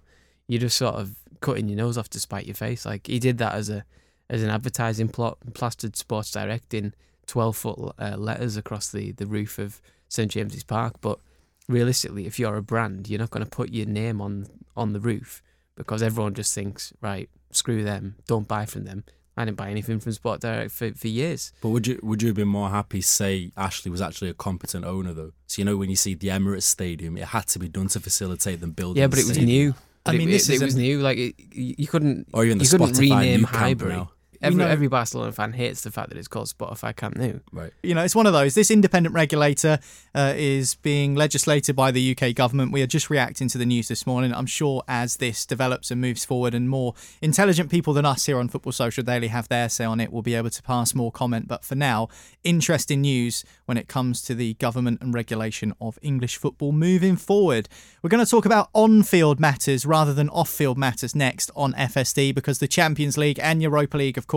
[0.48, 2.86] you're just sort of cutting your nose off to spite your face.
[2.86, 3.86] Like he did that as a
[4.30, 6.94] as an advertising plot, plastered Sports Direct in
[7.28, 10.96] twelve foot uh, letters across the the roof of St James's Park.
[11.02, 11.20] But
[11.68, 15.00] realistically, if you're a brand, you're not going to put your name on on the
[15.00, 15.42] roof
[15.76, 19.04] because everyone just thinks, right, screw them, don't buy from them.
[19.36, 21.52] I didn't buy anything from Sport Direct for, for years.
[21.62, 23.02] But would you would you have been more happy?
[23.02, 25.32] Say Ashley was actually a competent owner, though.
[25.48, 28.00] So you know when you see the Emirates Stadium, it had to be done to
[28.00, 29.02] facilitate them building.
[29.02, 29.46] Yeah, but it was stadium.
[29.72, 29.76] new.
[30.06, 31.00] I It- mean, it, this it, is was new.
[31.02, 33.94] Like it, you you couldn't, Or even the you couldn't Spotify rename Nou Camp Highbury.
[33.94, 34.12] now.
[34.44, 37.40] Every know- every Barcelona fan hates the fact that it's called Spotify Camp Nou.
[37.52, 37.72] Right.
[37.82, 38.56] You know, it's one of those.
[38.56, 39.80] This independent regulator
[40.14, 42.72] uh, is being legislated by the UK government.
[42.72, 44.34] We are just reacting to the news this morning.
[44.34, 48.38] I'm sure as this develops and moves forward, and more intelligent people than us here
[48.38, 51.12] on Football Social Daily have their say on it, we'll be able to pass more
[51.12, 51.48] comment.
[51.48, 52.10] But for now,
[52.44, 57.70] interesting news when it comes to the government and regulation of English football moving forward.
[58.02, 61.74] We're going to talk about on field matters rather than off field matters next on
[61.74, 64.33] FSD because the Champions League and Europa League, of course,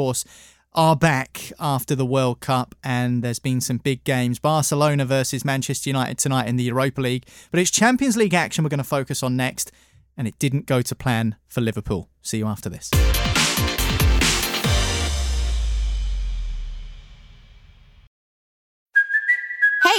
[0.74, 4.38] are back after the World Cup, and there's been some big games.
[4.38, 8.68] Barcelona versus Manchester United tonight in the Europa League, but it's Champions League action we're
[8.70, 9.72] going to focus on next,
[10.16, 12.11] and it didn't go to plan for Liverpool.
[12.20, 12.90] See you after this.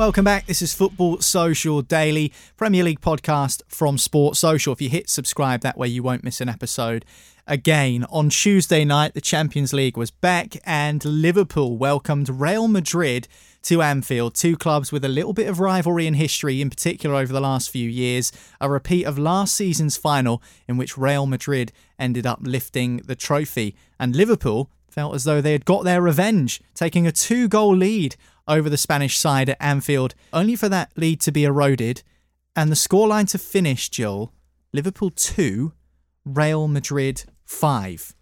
[0.00, 0.46] Welcome back.
[0.46, 4.72] This is Football Social Daily, Premier League podcast from Sports Social.
[4.72, 7.04] If you hit subscribe, that way you won't miss an episode.
[7.46, 13.28] Again, on Tuesday night, the Champions League was back and Liverpool welcomed Real Madrid
[13.64, 17.34] to Anfield, two clubs with a little bit of rivalry in history, in particular over
[17.34, 18.32] the last few years.
[18.58, 23.76] A repeat of last season's final, in which Real Madrid ended up lifting the trophy,
[23.98, 28.16] and Liverpool felt as though they had got their revenge, taking a two goal lead
[28.50, 32.02] over the Spanish side at Anfield, only for that lead to be eroded
[32.56, 34.32] and the scoreline to finish, Joel
[34.72, 35.72] Liverpool 2,
[36.24, 38.14] Real Madrid 5.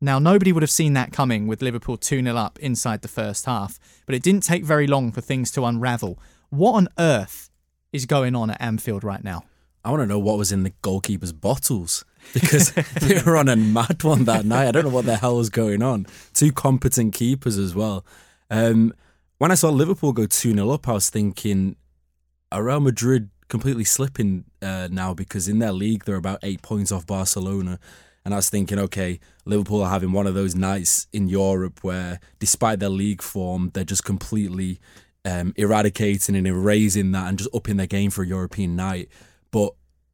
[0.00, 3.46] Now, nobody would have seen that coming with Liverpool 2 0 up inside the first
[3.46, 6.18] half, but it didn't take very long for things to unravel.
[6.50, 7.50] What on earth
[7.92, 9.44] is going on at Anfield right now?
[9.84, 13.56] I want to know what was in the goalkeeper's bottles because they were on a
[13.56, 14.68] mad one that night.
[14.68, 16.06] I don't know what the hell was going on.
[16.34, 18.04] Two competent keepers as well.
[18.50, 18.92] Um,
[19.38, 21.76] when I saw Liverpool go 2 0 up, I was thinking,
[22.52, 26.92] are Real Madrid completely slipping uh, now because in their league they're about eight points
[26.92, 27.78] off Barcelona.
[28.24, 32.20] And I was thinking, okay, Liverpool are having one of those nights in Europe where,
[32.40, 34.80] despite their league form, they're just completely
[35.24, 39.08] um, eradicating and erasing that and just upping their game for a European night.
[39.50, 39.72] But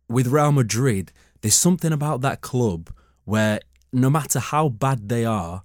[0.08, 2.90] with Real Madrid, there's something about that club
[3.24, 3.58] where
[3.92, 5.62] no matter how bad they are,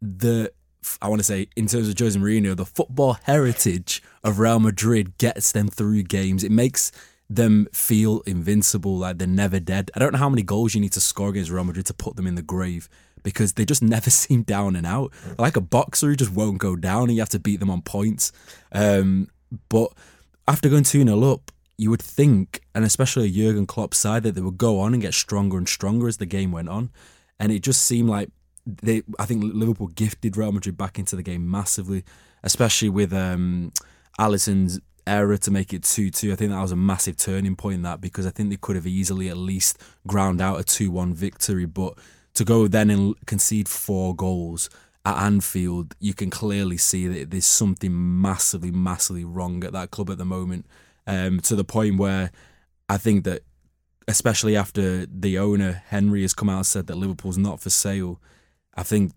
[0.00, 0.52] the
[1.00, 5.18] I want to say in terms of Jose Mourinho, the football heritage of Real Madrid
[5.18, 6.44] gets them through games.
[6.44, 6.92] It makes
[7.28, 9.90] them feel invincible, like they're never dead.
[9.94, 12.16] I don't know how many goals you need to score against Real Madrid to put
[12.16, 12.88] them in the grave
[13.22, 15.12] because they just never seem down and out.
[15.38, 17.82] Like a boxer who just won't go down and you have to beat them on
[17.82, 18.32] points.
[18.72, 19.28] Um,
[19.68, 19.92] but
[20.48, 24.34] after going 2 0 up, you would think, and especially a Jurgen Klopp side, that
[24.34, 26.90] they would go on and get stronger and stronger as the game went on.
[27.40, 28.30] And it just seemed like
[28.66, 32.04] they, I think Liverpool gifted Real Madrid back into the game massively,
[32.42, 33.72] especially with um,
[34.18, 36.32] Alisson's error to make it 2 2.
[36.32, 38.76] I think that was a massive turning point in that because I think they could
[38.76, 41.66] have easily at least ground out a 2 1 victory.
[41.66, 41.98] But
[42.34, 44.70] to go then and concede four goals
[45.04, 50.10] at Anfield, you can clearly see that there's something massively, massively wrong at that club
[50.10, 50.66] at the moment.
[51.06, 52.30] Um, to the point where
[52.88, 53.42] I think that,
[54.06, 58.20] especially after the owner Henry has come out and said that Liverpool's not for sale,
[58.74, 59.12] I think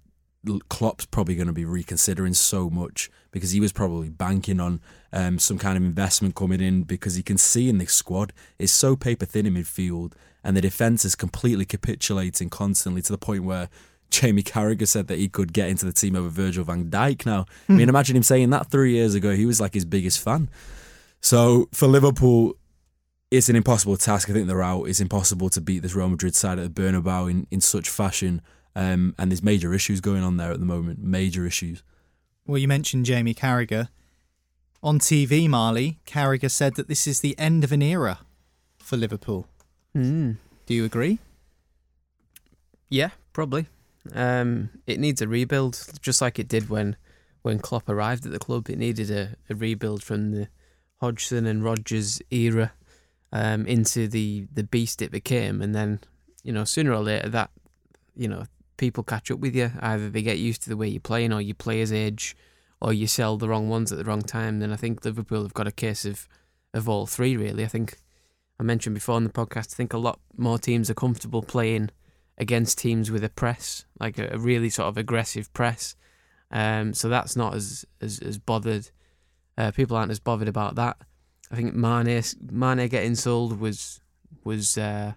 [0.70, 4.80] Klopp's probably going to be reconsidering so much because he was probably banking on
[5.12, 8.72] um, some kind of investment coming in because he can see in this squad it's
[8.72, 10.14] so paper thin in midfield
[10.44, 13.70] and the defence is completely capitulating constantly to the point where
[14.12, 17.46] Jamie Carragher said that he could get into the team over Virgil van Dijk now.
[17.68, 19.36] I mean, imagine him saying that three years ago.
[19.36, 20.50] He was like his biggest fan.
[21.22, 22.56] So for Liverpool,
[23.32, 24.30] it's an impossible task.
[24.30, 24.84] I think they're out.
[24.84, 28.42] It's impossible to beat this Real Madrid side at the Bernabeu in, in such fashion.
[28.76, 31.00] Um, and there's major issues going on there at the moment.
[31.00, 31.84] Major issues.
[32.46, 33.90] Well, you mentioned Jamie Carragher.
[34.84, 38.20] On TV, Marley, Carragher said that this is the end of an era
[38.78, 39.48] for Liverpool.
[39.96, 40.38] Mm.
[40.66, 41.20] Do you agree?
[42.90, 43.68] Yeah, probably.
[44.14, 46.96] Um, it needs a rebuild, just like it did when
[47.42, 48.70] when Klopp arrived at the club.
[48.70, 50.50] It needed a, a rebuild from the
[51.02, 52.74] Hodgson and Rodgers era
[53.32, 56.00] um, into the the beast it became, and then
[56.44, 57.50] you know sooner or later that
[58.16, 58.46] you know
[58.78, 59.72] people catch up with you.
[59.80, 62.36] Either they get used to the way you're playing, or your players age,
[62.82, 64.60] or you sell the wrong ones at the wrong time.
[64.60, 66.28] Then I think Liverpool have got a case of
[66.74, 67.38] of all three.
[67.38, 67.98] Really, I think
[68.60, 69.74] I mentioned before in the podcast.
[69.74, 71.90] I think a lot more teams are comfortable playing
[72.38, 75.96] against teams with a press, like a, a really sort of aggressive press.
[76.52, 78.90] Um, so that's not as as, as bothered.
[79.58, 80.98] Uh, people aren't as bothered about that.
[81.52, 84.02] I think Mane Mane getting sold was
[84.44, 85.14] was uh,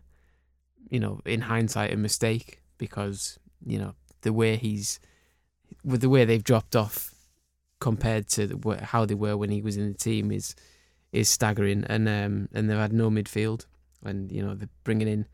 [0.90, 5.00] you know in hindsight a mistake because you know the way he's
[5.84, 7.14] with the way they've dropped off
[7.80, 10.54] compared to the, how they were when he was in the team is
[11.12, 11.84] is staggering.
[11.84, 13.66] And um, and they've had no midfield.
[14.04, 15.26] And you know they're bringing in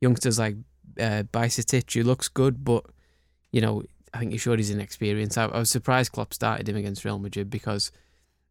[0.00, 0.56] youngsters like
[0.98, 2.84] uh, Bajcetic who looks good but
[3.50, 6.76] you know I think he showed his inexperience I, I was surprised Klopp started him
[6.76, 7.90] against Real Madrid because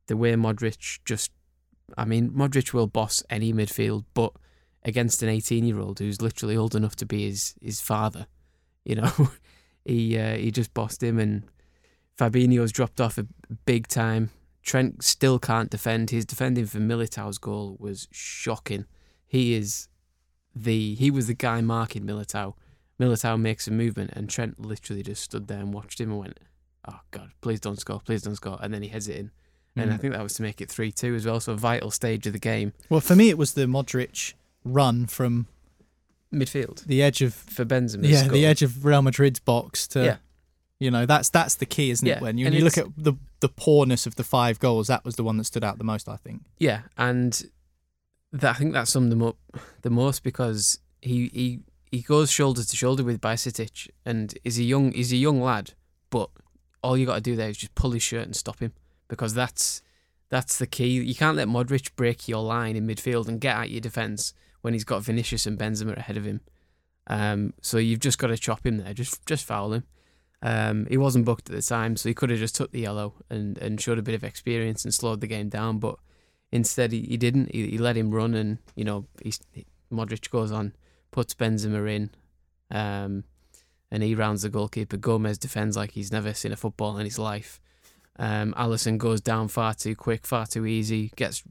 [0.08, 1.32] the way Modric just
[1.98, 4.34] I mean Modric will boss any midfield but
[4.84, 8.28] against an 18 year old who's literally old enough to be his his father
[8.84, 9.12] you know,
[9.86, 11.44] he uh, he just bossed him, and
[12.17, 13.28] Fabinho's dropped off a
[13.65, 14.30] big time.
[14.63, 16.12] Trent still can't defend.
[16.12, 18.86] His defending for Militao's goal was shocking.
[19.26, 19.88] He is
[20.56, 22.54] the he was the guy marking Militao.
[23.00, 26.39] Militao makes a movement, and Trent literally just stood there and watched him and went,
[26.88, 29.32] "Oh God, please don't score, please don't score." And then he heads it in,
[29.76, 31.39] and I think that was to make it three two as well.
[31.39, 32.74] So a vital stage of the game.
[32.89, 35.48] Well, for me, it was the Modric run from
[36.34, 38.08] midfield the edge of for Benzema.
[38.08, 40.17] yeah, the edge of Real Madrid's box to Yeah.
[40.80, 42.22] you know that's that's the key, isn't Yeah, it?
[42.22, 45.15] When you, when you look at the the poorness of the five goals, that was
[45.15, 46.44] the one that stood out the most, I think.
[46.60, 47.44] Yeah, and
[48.32, 49.38] that, I think that summed him up
[49.82, 51.60] the most because he he
[51.91, 55.74] he goes shoulder to shoulder with Bajcetic, and is a young he's a young lad,
[56.10, 56.30] but
[56.84, 58.72] all you got to do there is just pull his shirt and stop him
[59.08, 59.82] because that's
[60.30, 60.88] that's the key.
[60.88, 64.74] You can't let Modric break your line in midfield and get at your defence when
[64.74, 66.41] he's got Vinicius and Benzema ahead of him.
[67.08, 69.84] Um, so you've just got to chop him there, just just foul him.
[70.43, 73.13] Um, he wasn't booked at the time, so he could have just took the yellow
[73.30, 75.78] and, and showed a bit of experience and slowed the game down.
[75.80, 75.97] But
[76.52, 77.54] instead, he, he didn't.
[77.54, 79.34] He, he let him run, and you know, he,
[79.91, 80.74] Modric goes on,
[81.12, 82.10] puts Benzema in,
[82.71, 83.24] um,
[83.91, 84.97] and he rounds the goalkeeper.
[84.97, 87.60] Gomez defends like he's never seen a football in his life.
[88.17, 91.43] Um, Alisson goes down far too quick, far too easy, gets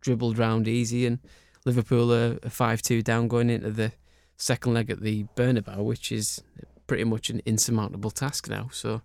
[0.00, 1.20] dribbled round easy, and
[1.64, 3.92] Liverpool are five two down going into the
[4.36, 6.42] second leg at the Bernabeu, which is
[6.86, 8.68] pretty much an insurmountable task now.
[8.72, 9.02] So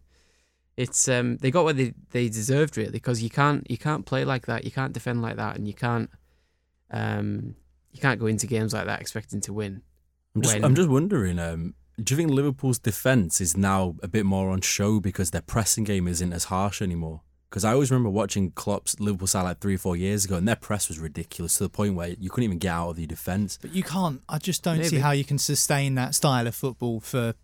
[0.76, 4.26] it's um, they got what they, they deserved really because you can't you can't play
[4.26, 6.10] like that, you can't defend like that, and you can't
[6.92, 7.56] um,
[7.92, 9.82] you can't go into games like that expecting to win.
[10.36, 11.40] I'm just, when- I'm just wondering.
[11.40, 15.42] Um, do you think Liverpool's defense is now a bit more on show because their
[15.42, 17.22] pressing game isn't as harsh anymore?
[17.50, 20.48] Because I always remember watching Klopp's Liverpool side like three or four years ago, and
[20.48, 23.06] their press was ridiculous to the point where you couldn't even get out of the
[23.08, 23.58] defence.
[23.62, 24.22] But you can't.
[24.28, 27.36] I just don't see how you can sustain that style of football for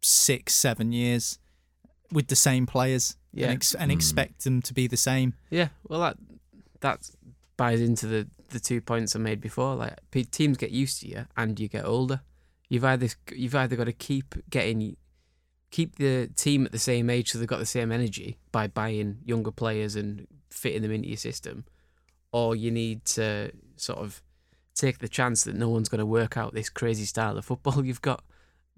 [0.00, 1.38] six, seven years
[2.10, 3.46] with the same players Yeah.
[3.46, 3.96] and, ex- and Hmm.
[3.96, 5.34] expect them to be the same.
[5.50, 6.16] Yeah, well, that
[6.80, 7.08] that
[7.56, 9.76] buys into the the two points I made before.
[9.76, 9.98] Like
[10.32, 12.20] teams get used to you, and you get older.
[12.68, 14.96] You've either you've either got to keep getting
[15.72, 19.18] keep the team at the same age so they've got the same energy by buying
[19.24, 21.64] younger players and fitting them into your system,
[22.30, 24.22] or you need to sort of
[24.74, 27.84] take the chance that no one's going to work out this crazy style of football
[27.84, 28.22] you've got.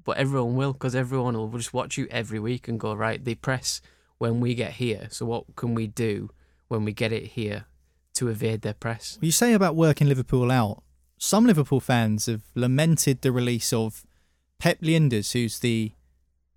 [0.05, 3.35] But everyone will, because everyone will just watch you every week and go, right, they
[3.35, 3.81] press
[4.19, 5.09] when we get here.
[5.11, 6.31] So what can we do
[6.69, 7.65] when we get it here
[8.15, 9.19] to evade their press?
[9.21, 10.83] You say about working Liverpool out.
[11.17, 14.05] Some Liverpool fans have lamented the release of
[14.59, 15.93] Pep Lijnders, who's the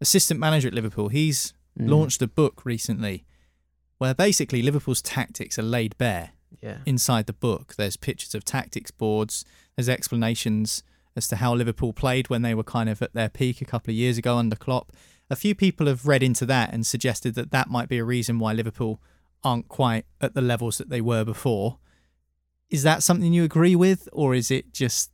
[0.02, 1.10] assistant manager at Liverpool.
[1.10, 1.90] He's Mm.
[1.90, 3.24] launched a book recently
[4.00, 6.32] where basically Liverpool's tactics are laid bare.
[6.62, 6.78] Yeah.
[6.86, 7.76] inside the book.
[7.76, 9.44] There's pictures of tactics boards.
[9.76, 10.82] There's explanations
[11.16, 13.92] as to how Liverpool played when they were kind of at their peak a couple
[13.92, 14.92] of years ago under Klopp.
[15.30, 18.40] A few people have read into that and suggested that that might be a reason
[18.40, 19.02] why Liverpool
[19.44, 21.78] aren't quite at the levels that they were before.
[22.70, 25.12] Is that something you agree with, or is it just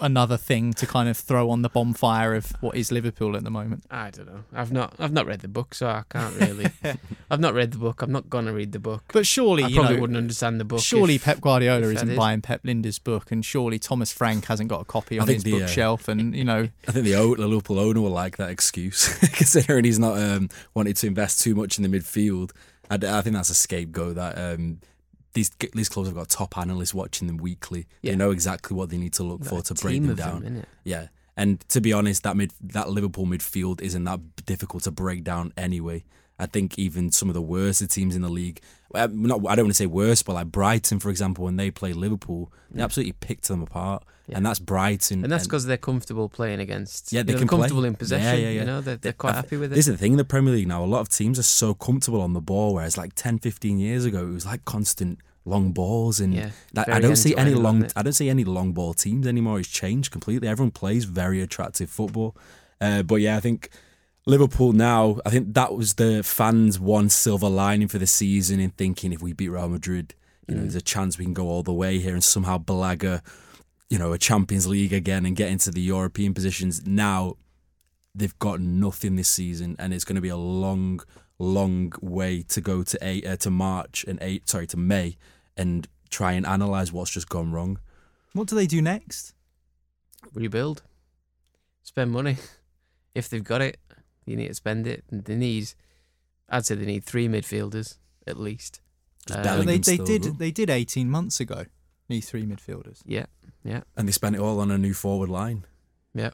[0.00, 3.50] another thing to kind of throw on the bonfire of what is Liverpool at the
[3.50, 3.84] moment?
[3.90, 4.44] I don't know.
[4.52, 6.66] I've not I've not read the book, so I can't really.
[7.30, 8.02] I've not read the book.
[8.02, 9.04] I'm not gonna read the book.
[9.12, 10.80] But surely, I you probably know, wouldn't understand the book.
[10.80, 12.16] Surely if- Pep Guardiola isn't did.
[12.16, 15.54] buying Pep Lijnders' book, and surely Thomas Frank hasn't got a copy on his the,
[15.54, 16.08] uh, bookshelf.
[16.08, 19.84] And you know, I think the, o- the Liverpool owner will like that excuse, considering
[19.84, 22.50] he's not um, wanted to invest too much in the midfield.
[22.90, 24.16] I think that's a scapegoat.
[24.16, 24.80] That um,
[25.34, 27.86] these these clubs have got top analysts watching them weekly.
[28.02, 28.12] Yeah.
[28.12, 30.42] They know exactly what they need to look for to break them down.
[30.42, 30.64] them.
[30.84, 35.24] Yeah, and to be honest, that mid that Liverpool midfield isn't that difficult to break
[35.24, 36.04] down anyway.
[36.38, 38.60] I think even some of the worst teams in the league,
[38.92, 39.06] not
[39.46, 42.52] I don't want to say worst, but like Brighton, for example, when they play Liverpool,
[42.70, 44.36] they absolutely picked them apart, Yeah.
[44.38, 45.22] and that's Brighton.
[45.22, 47.12] and that's because they're comfortable playing against.
[47.12, 47.58] Yeah, they can they're play.
[47.58, 48.40] comfortable in possession.
[48.40, 48.60] Yeah, yeah, yeah.
[48.60, 49.76] You know, they're, they're I quite th- happy with it.
[49.76, 50.82] This is the thing in the Premier League now.
[50.82, 54.04] A lot of teams are so comfortable on the ball, whereas like 10, 15 years
[54.04, 57.86] ago, it was like constant long balls and Yeah, like, I don't see any long.
[57.94, 59.60] I don't see any long ball teams anymore.
[59.60, 60.48] It's changed completely.
[60.48, 62.34] Everyone plays very attractive football.
[62.80, 63.68] Uh, but yeah, I think
[64.26, 65.18] Liverpool now.
[65.26, 69.20] I think that was the fans' one silver lining for the season in thinking if
[69.22, 70.14] we beat Real Madrid,
[70.48, 70.64] you know, Mm.
[70.64, 73.20] there's a chance we can go all the way here and somehow blaga,
[73.90, 76.86] you know, a Champions League again and get into the European positions.
[76.86, 77.36] Now
[78.14, 81.00] they've got nothing this season, and it's going to be a long,
[81.38, 84.48] long way to go to eight, uh, to March and eight.
[84.48, 85.16] Sorry, to May,
[85.56, 87.78] and try and analyze what's just gone wrong.
[88.32, 89.34] what do they do next?
[90.32, 90.82] rebuild,
[91.82, 92.36] spend money.
[93.14, 93.78] If they've got it,
[94.26, 95.04] you need to spend it.
[95.10, 95.72] And they need,
[96.48, 98.80] I'd say they need three midfielders at least.
[99.26, 100.30] Just Uh, they they did though.
[100.30, 101.64] they did eighteen months ago.
[102.08, 103.00] Need three midfielders.
[103.06, 103.26] yeah,
[103.64, 105.64] yeah, and they spent it all on a new forward line.
[106.14, 106.30] yeah.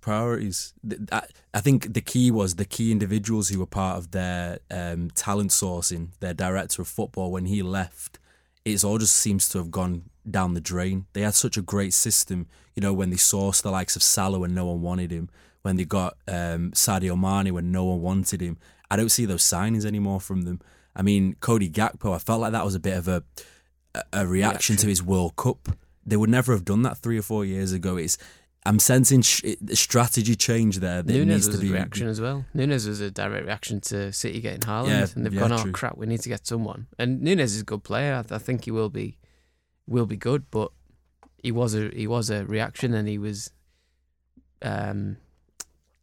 [0.00, 0.72] Priorities.
[0.88, 1.22] Th- I
[1.52, 5.50] I think the key was the key individuals who were part of their um, talent
[5.50, 8.18] sourcing, their director of football, when he left,
[8.64, 11.04] it all just seems to have gone down the drain.
[11.12, 12.46] They had such a great system,
[12.80, 15.28] you know, when they sourced the likes of Salah when no one wanted him,
[15.60, 18.56] when they got um, Sadio Mane when no one wanted him.
[18.90, 20.60] I don't see those signings anymore from them.
[20.96, 23.22] I mean, Cody Gakpo, I felt like that was a bit of a
[24.14, 25.68] a, reaction to his World Cup.
[26.06, 27.98] They would never have done that three or four years ago.
[27.98, 28.16] It's
[28.64, 31.02] I'm sensing sh- strategy change there.
[31.02, 32.46] That Nunez needs was to be a reaction as well.
[32.54, 35.62] Nunez was a direct reaction to City getting Haaland, Yeah, and they've yeah, gone, "Oh
[35.62, 35.72] true.
[35.72, 38.14] crap, we need to get someone." And Nunez is a good player.
[38.14, 39.18] I, I think he will be,
[39.86, 40.44] will be good.
[40.50, 40.72] But
[41.42, 43.50] he was a he was a reaction, and he was,
[44.62, 45.16] um,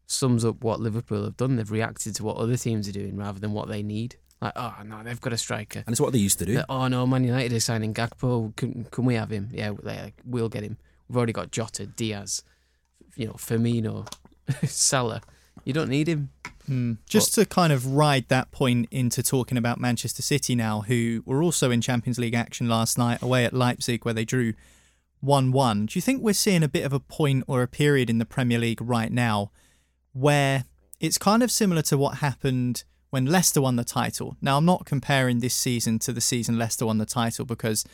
[0.05, 1.55] sums up what Liverpool have done.
[1.55, 4.15] They've reacted to what other teams are doing rather than what they need.
[4.41, 5.79] Like, oh no, they've got a striker.
[5.79, 6.55] and it's what they used to do.
[6.55, 8.55] Like, oh no, Man United is signing Gakpo.
[8.55, 9.49] Can, can we have him?
[9.51, 10.77] Yeah, like, we'll get him.
[11.07, 12.43] We've already got Jota, Diaz,
[13.15, 14.07] you know, Firmino,
[14.65, 15.21] Salah.
[15.63, 16.29] You don't need him.
[16.67, 16.93] Hmm.
[17.09, 21.41] Just to kind of ride that point into talking about Manchester City now, who were
[21.41, 24.53] also in Champions League action last night away at Leipzig, where they drew
[25.27, 25.87] 1 1.
[25.87, 28.25] Do you think we're seeing a bit of a point or a period in the
[28.25, 29.51] Premier League right now
[30.13, 30.63] where
[31.01, 34.37] it's kind of similar to what happened when Leicester won the title?
[34.41, 37.85] Now, I'm not comparing this season to the season Leicester won the title because,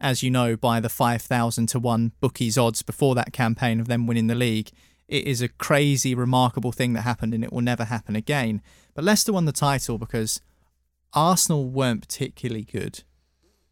[0.00, 4.06] as you know, by the 5,000 to 1 bookies odds before that campaign of them
[4.06, 4.70] winning the league,
[5.08, 8.62] it is a crazy, remarkable thing that happened and it will never happen again.
[8.94, 10.40] But Leicester won the title because
[11.12, 13.04] Arsenal weren't particularly good.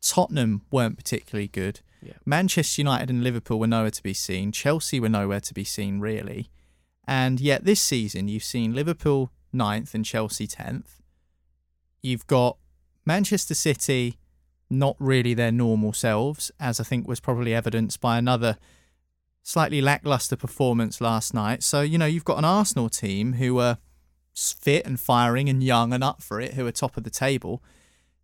[0.02, 1.80] Tottenham weren't particularly good.
[2.24, 4.52] Manchester United and Liverpool were nowhere to be seen.
[4.52, 6.50] Chelsea were nowhere to be seen, really.
[7.06, 10.98] And yet this season, you've seen Liverpool ninth and Chelsea 10th.
[12.02, 12.58] You've got
[13.04, 14.18] Manchester City,
[14.68, 18.56] not really their normal selves, as I think was probably evidenced by another
[19.42, 21.62] slightly lackluster performance last night.
[21.62, 23.78] So, you know, you've got an Arsenal team who are
[24.34, 27.62] fit and firing and young and up for it, who are top of the table.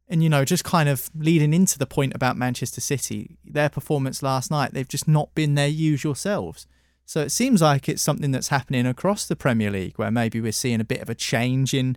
[0.08, 4.22] And, you know, just kind of leading into the point about Manchester City, their performance
[4.22, 6.66] last night, they've just not been their usual selves.
[7.06, 10.52] So it seems like it's something that's happening across the Premier League where maybe we're
[10.52, 11.96] seeing a bit of a change in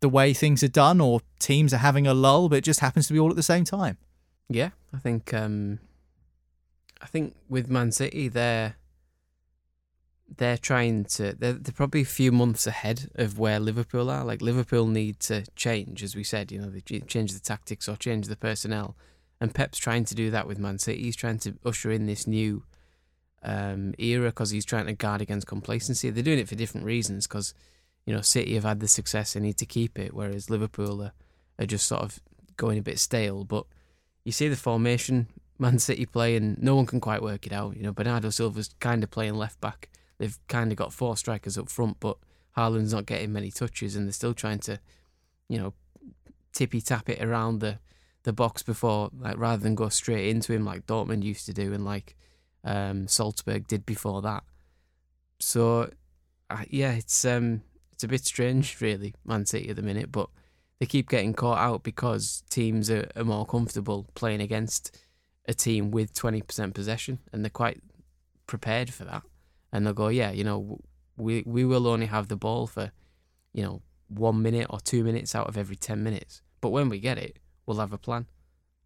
[0.00, 3.06] the way things are done or teams are having a lull, but it just happens
[3.06, 3.98] to be all at the same time.
[4.48, 5.78] Yeah, I think um,
[7.00, 8.76] I think with Man City, they're
[10.36, 14.24] they're trying to they're, they're probably a few months ahead of where Liverpool are.
[14.24, 16.52] Like Liverpool need to change, as we said.
[16.52, 18.96] You know, they change the tactics or change the personnel,
[19.40, 21.02] and Pep's trying to do that with Man City.
[21.02, 22.64] He's trying to usher in this new
[23.42, 26.10] um, era because he's trying to guard against complacency.
[26.10, 27.54] They're doing it for different reasons because
[28.06, 31.12] you know City have had the success they need to keep it, whereas Liverpool are,
[31.58, 32.20] are just sort of
[32.56, 33.44] going a bit stale.
[33.44, 33.66] But
[34.24, 35.26] you see the formation
[35.58, 37.76] Man City play and no one can quite work it out.
[37.76, 39.90] You know, Bernardo Silva's kind of playing left back.
[40.20, 42.18] They've kind of got four strikers up front, but
[42.54, 44.78] Haaland's not getting many touches, and they're still trying to,
[45.48, 45.72] you know,
[46.52, 47.78] tippy tap it around the
[48.24, 51.72] the box before, like rather than go straight into him like Dortmund used to do
[51.72, 52.14] and like
[52.64, 54.44] um, Salzburg did before that.
[55.38, 55.90] So,
[56.50, 57.62] uh, yeah, it's um,
[57.92, 60.28] it's a bit strange, really, Man City at the minute, but
[60.80, 64.98] they keep getting caught out because teams are, are more comfortable playing against
[65.48, 67.80] a team with 20% possession and they're quite
[68.46, 69.22] prepared for that.
[69.72, 70.80] And they'll go, yeah, you know,
[71.16, 72.90] we, we will only have the ball for,
[73.52, 76.42] you know, one minute or two minutes out of every 10 minutes.
[76.60, 78.26] But when we get it, we'll have a plan.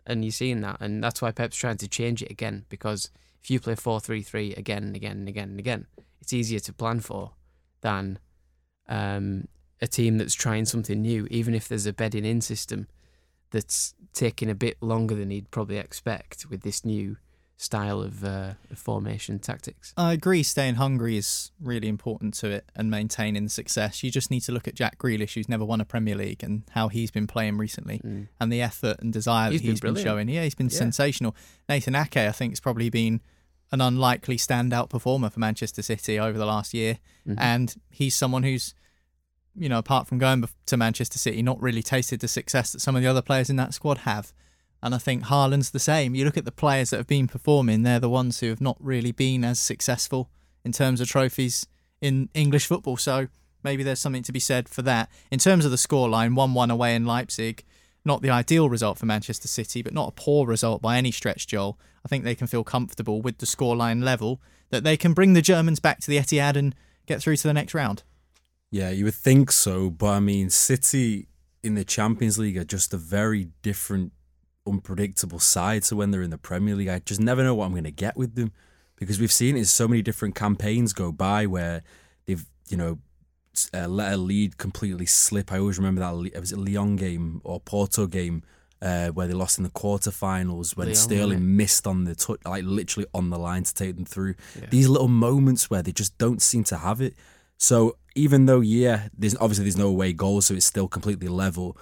[0.07, 0.78] And you're seeing that.
[0.80, 3.11] And that's why Pep's trying to change it again because
[3.43, 5.87] if you play 4 3 3 again and again and again and again,
[6.20, 7.32] it's easier to plan for
[7.80, 8.18] than
[8.89, 9.49] um,
[9.80, 12.89] a team that's trying something new, even if there's a bedding in system
[13.51, 17.16] that's taking a bit longer than he'd probably expect with this new
[17.57, 19.95] style of, uh, formation tactics.
[19.97, 20.43] I agree.
[20.43, 24.03] Staying hungry is really important to it and maintaining success.
[24.03, 26.65] You just need to look at Jack Grealish, who's never won a Premier League, and
[26.71, 28.29] how he's been playing recently, mm.
[28.41, 30.29] and the effort and desire he's that he's been, been, showing.
[30.29, 30.79] Yeah, he's been yeah.
[30.79, 31.37] sensational.
[31.69, 33.21] Nathan Ake, I think, has probably been
[33.73, 37.39] an unlikely standout performer for Manchester City over the last year, mm-hmm.
[37.39, 38.75] and he's someone who's
[39.57, 42.97] you know, apart from going to Manchester City, not really tasted the success that some
[42.97, 44.33] of the other players in that squad have.
[44.85, 46.14] And I think Haaland's the same.
[46.14, 48.76] You look at the players that have been performing, they're the ones who have not
[48.78, 50.28] really been as successful
[50.62, 51.66] in terms of trophies
[52.03, 52.99] in English football.
[52.99, 53.28] So
[53.62, 55.11] maybe there's something to be said for that.
[55.30, 57.64] In terms of the scoreline, 1 1 away in Leipzig,
[58.05, 61.47] not the ideal result for Manchester City, but not a poor result by any stretch,
[61.47, 61.78] Joel.
[62.05, 65.41] I think they can feel comfortable with the scoreline level that they can bring the
[65.41, 66.74] Germans back to the Etihad and
[67.07, 68.03] get through to the next round.
[68.70, 71.28] Yeah, you would think so, but I mean, City
[71.62, 74.12] in the Champions League are just a very different,
[74.67, 76.89] unpredictable side to when they're in the Premier League.
[76.89, 78.53] I just never know what I'm going to get with them
[78.97, 81.83] because we've seen it so many different campaigns go by where
[82.27, 82.99] they've, you know,
[83.73, 85.53] uh, let a lead completely slip.
[85.53, 88.43] I always remember that it was a Lyon game or Porto game
[88.83, 91.47] uh, where they lost in the quarterfinals when Lyon, Sterling right?
[91.47, 94.35] missed on the touch, like literally on the line to take them through.
[94.61, 94.67] Yeah.
[94.71, 97.15] These little moments where they just don't seem to have it.
[97.57, 101.79] So even though yeah, there's obviously there's no away goals, so it's still completely level.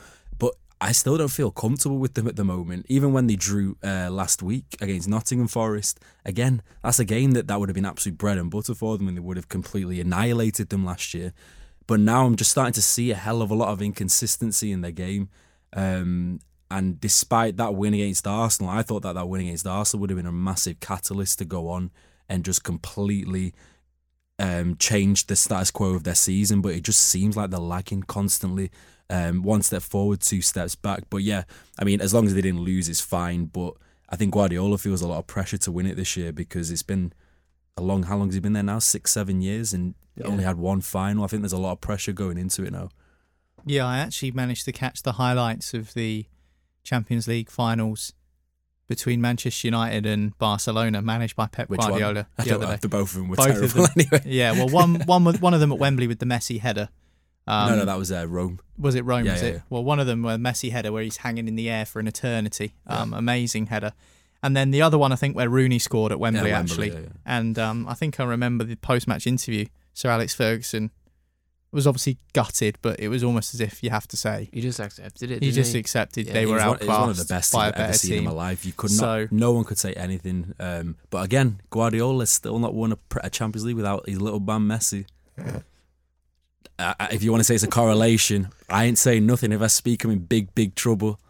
[0.82, 2.86] I still don't feel comfortable with them at the moment.
[2.88, 7.46] Even when they drew uh, last week against Nottingham Forest, again, that's a game that
[7.46, 10.00] that would have been absolute bread and butter for them, and they would have completely
[10.00, 11.32] annihilated them last year.
[11.86, 14.80] But now I'm just starting to see a hell of a lot of inconsistency in
[14.80, 15.28] their game.
[15.72, 20.10] Um, and despite that win against Arsenal, I thought that that win against Arsenal would
[20.10, 21.92] have been a massive catalyst to go on
[22.28, 23.54] and just completely
[24.40, 28.02] um, changed the status quo of their season, but it just seems like they're lagging
[28.02, 28.72] constantly.
[29.12, 31.02] Um, one step forward, two steps back.
[31.10, 31.44] But yeah,
[31.78, 33.44] I mean, as long as they didn't lose, it's fine.
[33.44, 33.74] But
[34.08, 36.82] I think Guardiola feels a lot of pressure to win it this year because it's
[36.82, 37.12] been
[37.76, 38.04] a long.
[38.04, 38.78] How long has he been there now?
[38.78, 40.26] Six, seven years, and yeah.
[40.26, 41.24] only had one final.
[41.24, 42.88] I think there's a lot of pressure going into it now.
[43.66, 46.24] Yeah, I actually managed to catch the highlights of the
[46.82, 48.14] Champions League finals
[48.88, 52.26] between Manchester United and Barcelona, managed by Pep Which Guardiola.
[52.36, 52.46] One?
[52.46, 52.78] The other day.
[52.80, 54.22] The both of them were both terrible them, anyway.
[54.24, 56.88] Yeah, well, one one one of them at Wembley with the Messi header.
[57.46, 58.60] Um, no, no, that was uh, Rome.
[58.78, 59.24] Was it Rome?
[59.24, 59.54] Yeah, was yeah, it?
[59.54, 59.60] Yeah.
[59.68, 62.06] Well, one of them were Messi header where he's hanging in the air for an
[62.06, 62.74] eternity.
[62.86, 63.92] Um, Amazing header.
[64.42, 67.08] And then the other one, I think, where Rooney scored at Wembley, Wembley actually.
[67.24, 69.66] And um, I think I remember the post-match interview.
[69.94, 70.90] Sir Alex Ferguson
[71.72, 74.78] was obviously gutted, but it was almost as if you have to say he just
[74.78, 75.42] accepted it.
[75.42, 75.78] He just he?
[75.78, 76.82] accepted yeah, they were outclassed.
[76.82, 78.66] It was one of the best I've ever seen in my life.
[78.66, 80.54] You could so, not, no one could say anything.
[80.60, 84.62] Um, but again, Guardiola still not won a, a, Champions League without his little man
[84.62, 85.06] Messi.
[86.78, 89.52] Uh, if you want to say it's a correlation, I ain't saying nothing.
[89.52, 91.20] If I speak, I'm in big, big trouble.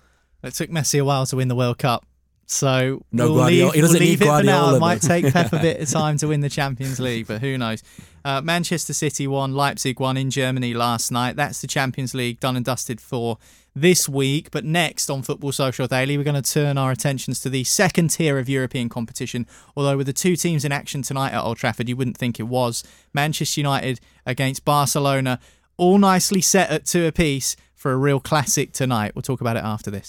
[0.42, 2.06] It took Messi a while to win the World Cup.
[2.46, 4.74] So No we'll Guardiola- leave, he doesn't we'll leave need it for now.
[4.74, 7.56] It might take Pep a bit of time to win the Champions League, but who
[7.56, 7.82] knows?
[8.24, 11.36] Uh, Manchester City won, Leipzig won in Germany last night.
[11.36, 13.38] That's the Champions League done and dusted for
[13.74, 14.50] this week.
[14.50, 18.10] But next on Football Social Daily, we're going to turn our attentions to the second
[18.10, 19.46] tier of European competition.
[19.76, 22.44] Although with the two teams in action tonight at Old Trafford, you wouldn't think it
[22.44, 22.84] was.
[23.12, 25.38] Manchester United against Barcelona,
[25.76, 29.14] all nicely set at two apiece for a real classic tonight.
[29.14, 30.08] We'll talk about it after this.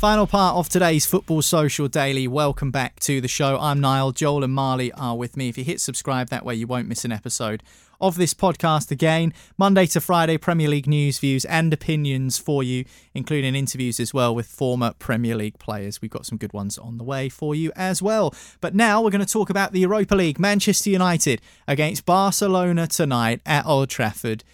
[0.00, 2.26] Final part of today's Football Social Daily.
[2.26, 3.58] Welcome back to the show.
[3.60, 4.12] I'm Niall.
[4.12, 5.50] Joel and Marley are with me.
[5.50, 7.62] If you hit subscribe, that way you won't miss an episode
[8.00, 9.34] of this podcast again.
[9.58, 14.34] Monday to Friday, Premier League news, views, and opinions for you, including interviews as well
[14.34, 16.00] with former Premier League players.
[16.00, 18.34] We've got some good ones on the way for you as well.
[18.62, 20.40] But now we're going to talk about the Europa League.
[20.40, 24.44] Manchester United against Barcelona tonight at Old Trafford.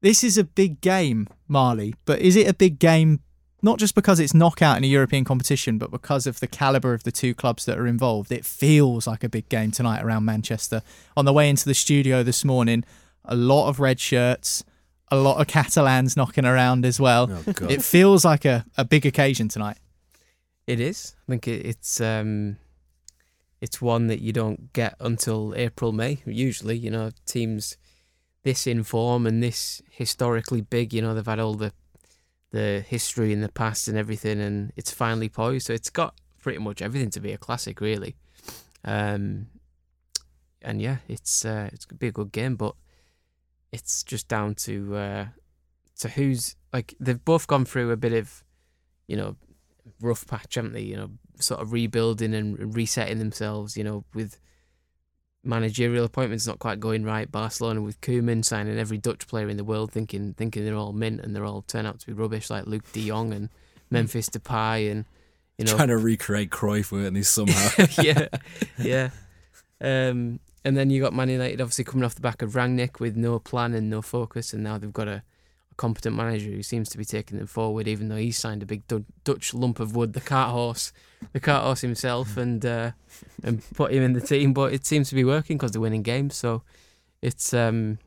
[0.00, 3.18] This is a big game, Marley, but is it a big game
[3.62, 7.04] not just because it's knockout in a European competition, but because of the caliber of
[7.04, 8.32] the two clubs that are involved.
[8.32, 10.82] It feels like a big game tonight around Manchester.
[11.16, 12.84] On the way into the studio this morning,
[13.24, 14.64] a lot of red shirts,
[15.12, 17.30] a lot of Catalans knocking around as well.
[17.30, 19.78] Oh, it feels like a, a big occasion tonight.
[20.66, 21.14] It is.
[21.28, 22.56] I think it, it's um,
[23.60, 26.18] it's one that you don't get until April, May.
[26.24, 27.76] Usually, you know, teams
[28.42, 30.92] this in form and this historically big.
[30.92, 31.72] You know, they've had all the
[32.52, 35.66] the history and the past and everything, and it's finally poised.
[35.66, 38.14] So it's got pretty much everything to be a classic, really.
[38.84, 39.46] Um,
[40.60, 42.74] and yeah, it's uh, it's gonna be a good game, but
[43.72, 45.26] it's just down to uh,
[45.98, 48.44] to who's like they've both gone through a bit of
[49.08, 49.36] you know
[50.00, 50.82] rough patch, haven't they?
[50.82, 53.76] You know, sort of rebuilding and resetting themselves.
[53.76, 54.38] You know, with
[55.44, 57.30] managerial appointments not quite going right.
[57.30, 61.20] Barcelona with Koeman signing every Dutch player in the world, thinking thinking they're all mint
[61.20, 63.48] and they're all turn out to be rubbish, like Luuk De Jong and
[63.90, 65.04] Memphis Depay and
[65.58, 67.86] you know Trying to recreate Cruyff, weren't they, somehow?
[68.02, 68.28] yeah,
[68.78, 69.10] yeah.
[69.80, 73.16] Um, and then you got Man United obviously coming off the back of Rangnick with
[73.16, 75.22] no plan and no focus, and now they've got a,
[75.72, 78.66] a competent manager who seems to be taking them forward, even though he's signed a
[78.66, 80.92] big Du- Dutch lump of wood, the cart horse,
[81.32, 82.92] the cart horse himself, and uh,
[83.42, 84.52] and put him in the team.
[84.52, 86.36] But it seems to be working because they're winning games.
[86.36, 86.62] So
[87.20, 87.98] it's um,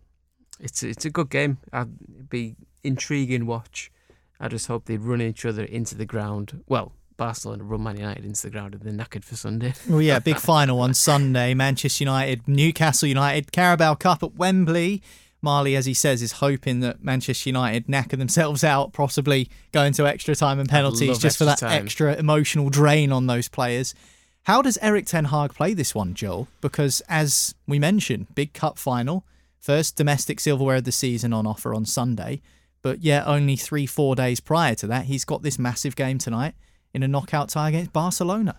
[0.59, 1.57] it's it's a good game.
[1.73, 3.91] I'd be intriguing watch.
[4.39, 6.63] I just hope they run each other into the ground.
[6.67, 9.73] Well, Barcelona run Man United into the ground and they're knackered for Sunday.
[9.89, 11.53] Well, yeah, big final on Sunday.
[11.53, 15.01] Manchester United, Newcastle United, Carabao Cup at Wembley.
[15.45, 20.05] Marley, as he says, is hoping that Manchester United knacker themselves out, possibly going to
[20.05, 21.83] extra time and penalties just for that extra time.
[21.83, 23.95] extra emotional drain on those players.
[24.43, 26.47] How does Erik Ten Hag play this one, Joel?
[26.59, 29.23] Because as we mentioned, big cup final,
[29.59, 32.41] first domestic silverware of the season on offer on Sunday,
[32.81, 36.53] but yet only three, four days prior to that, he's got this massive game tonight
[36.93, 38.57] in a knockout tie against Barcelona.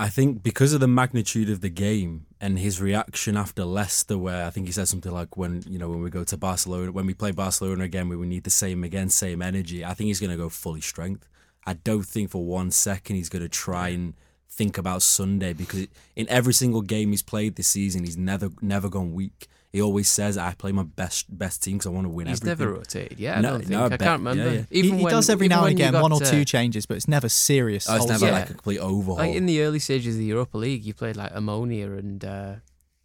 [0.00, 4.46] I think because of the magnitude of the game and his reaction after Leicester, where
[4.46, 7.06] I think he said something like, "When you know when we go to Barcelona, when
[7.06, 10.30] we play Barcelona again, we need the same again, same energy." I think he's going
[10.30, 11.26] to go fully strength.
[11.66, 14.14] I don't think for one second he's going to try and
[14.48, 18.88] think about Sunday because in every single game he's played this season, he's never never
[18.88, 19.48] gone weak.
[19.70, 22.40] He always says, "I play my best best team because I want to win He's
[22.40, 23.18] everything." never rotated.
[23.20, 23.70] Yeah, I No, don't think.
[23.70, 24.44] no, I bet- can't remember.
[24.44, 24.64] yeah, yeah.
[24.70, 26.86] Even he, he when- does every even now and again one or got, two changes,
[26.86, 27.86] but it's never serious.
[27.88, 28.32] Oh, it's never wholesale.
[28.32, 29.16] like a complete overhaul.
[29.18, 32.54] Like in the early stages of the Europa League, you played like Omonia and uh,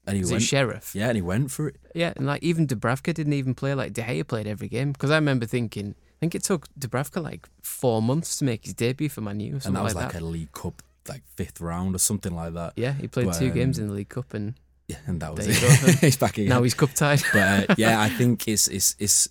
[0.07, 0.95] and he was it went, Sheriff.
[0.95, 1.75] Yeah, and he went for it.
[1.93, 3.73] Yeah, and like even Dubravka didn't even play.
[3.73, 7.21] Like De Gea played every game because I remember thinking, I think it took Dubravka
[7.21, 10.05] like four months to make his debut for Man U, or and that was like
[10.05, 10.21] like that.
[10.21, 12.71] a League Cup, like fifth round or something like that.
[12.77, 14.53] yeah, he played But, two games um, in the League Cup and
[14.87, 15.99] Yeah, and that was There it.
[15.99, 16.49] he's back again.
[16.49, 17.21] Now he's cup tied.
[17.33, 19.29] But uh, yeah, I think it's it's it's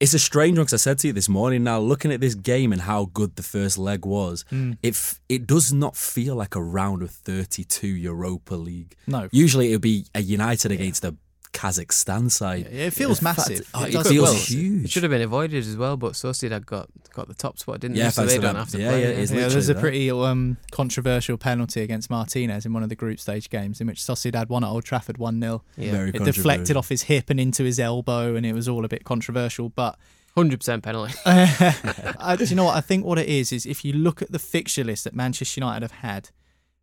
[0.00, 1.62] it's a strange one because I said to you this morning.
[1.64, 4.78] Now looking at this game and how good the first leg was, Mm.
[4.82, 8.96] it f- it does not feel like a round of thirty two Europa League.
[9.06, 9.28] No.
[9.32, 11.14] usually it would be a United against a
[11.52, 12.68] Kazakhstan side.
[12.72, 13.70] Yeah, it feels The fact- massive.
[13.74, 14.34] oh, It it, feels well.
[14.34, 14.84] huge.
[14.84, 17.96] It should have been avoided as well, but Sociedad got got the top spot, didn't
[17.96, 18.10] Yeah, they?
[18.10, 18.56] So they don't them.
[18.56, 19.02] have to Yeah, play.
[19.02, 19.18] yeah, it.
[19.18, 23.18] it's Yeah, there's a pretty um, controversial penalty against Martinez in one of the group
[23.18, 25.62] stage games in which Sociedad won at Old Trafford 1 0.
[25.76, 25.90] Yeah.
[25.90, 28.88] Very It deflected off his hip and into his elbow, and it was all a
[28.88, 29.68] bit controversial.
[29.70, 29.98] But
[30.36, 31.14] Hundred percent penalty.
[31.26, 32.76] uh, do you know what?
[32.76, 35.58] I think what it is is if you look at the fixture list that Manchester
[35.60, 36.30] United have had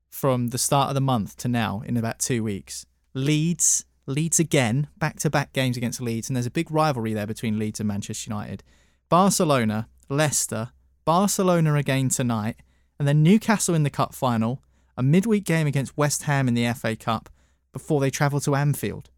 [0.10, 4.88] from the start of the month to now in about two weeks, Leeds, Leeds again,
[4.98, 7.88] back to back games against Leeds, and there's a big rivalry there between Leeds and
[7.88, 8.64] Manchester United.
[9.10, 10.70] Barcelona, Leicester,
[11.06, 12.56] Barcelona again tonight,
[12.98, 14.64] and then Newcastle in the cup final,
[14.96, 17.30] a midweek game against West Ham in the FA Cup
[17.74, 19.10] before they travel to Anfield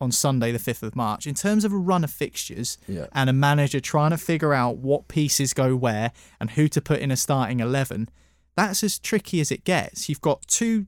[0.00, 1.26] on Sunday, the 5th of March.
[1.26, 3.06] In terms of a run of fixtures Yeah.
[3.12, 7.00] and a manager trying to figure out what pieces go where and who to put
[7.00, 8.08] in a starting 11,
[8.56, 10.08] that's as tricky as it gets.
[10.08, 10.86] You've got two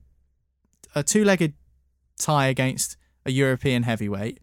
[0.95, 1.53] a two-legged
[2.17, 4.39] tie against a European heavyweight.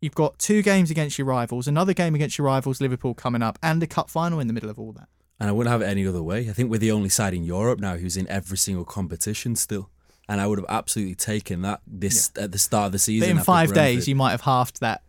[0.00, 3.58] You've got two games against your rivals, another game against your rivals, Liverpool coming up,
[3.62, 5.08] and a cup final in the middle of all that.
[5.38, 6.48] And I wouldn't have it any other way.
[6.48, 9.90] I think we're the only side in Europe now who's in every single competition still.
[10.28, 13.28] And I would have absolutely taken that this at the start of the season.
[13.28, 15.02] But in five days, you might have halved that.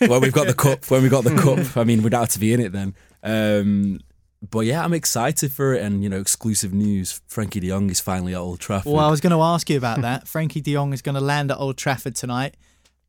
[0.00, 2.40] well, we've got the cup, when we got the cup, I mean, we'd have to
[2.40, 2.94] be in it then.
[3.22, 4.00] Um,
[4.48, 5.82] but yeah, I'm excited for it.
[5.82, 8.92] And you know, exclusive news: Frenkie De Jong is finally at Old Trafford.
[8.92, 10.24] Well, I was going to ask you about that.
[10.26, 12.56] Frenkie de Jong is going to land at Old Trafford tonight.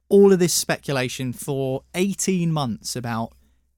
[0.10, 3.34] All of this speculation for 18 months about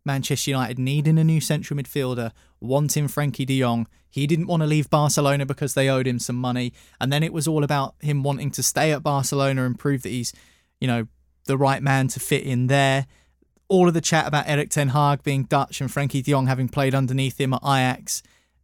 [0.05, 3.87] Manchester United needing a new central midfielder, wanting Frenkie de Jong.
[4.09, 6.73] He didn't want to leave Barcelona because they owed him some money.
[6.99, 10.09] And then it was all about him wanting to stay at Barcelona and prove that
[10.09, 10.33] he's,
[10.79, 11.07] you know,
[11.45, 13.07] the right man to fit in there.
[13.67, 16.69] All of the chat about Erik Ten Hag being Dutch and Frenkie de Jong having
[16.69, 18.21] played underneath him at Ajax.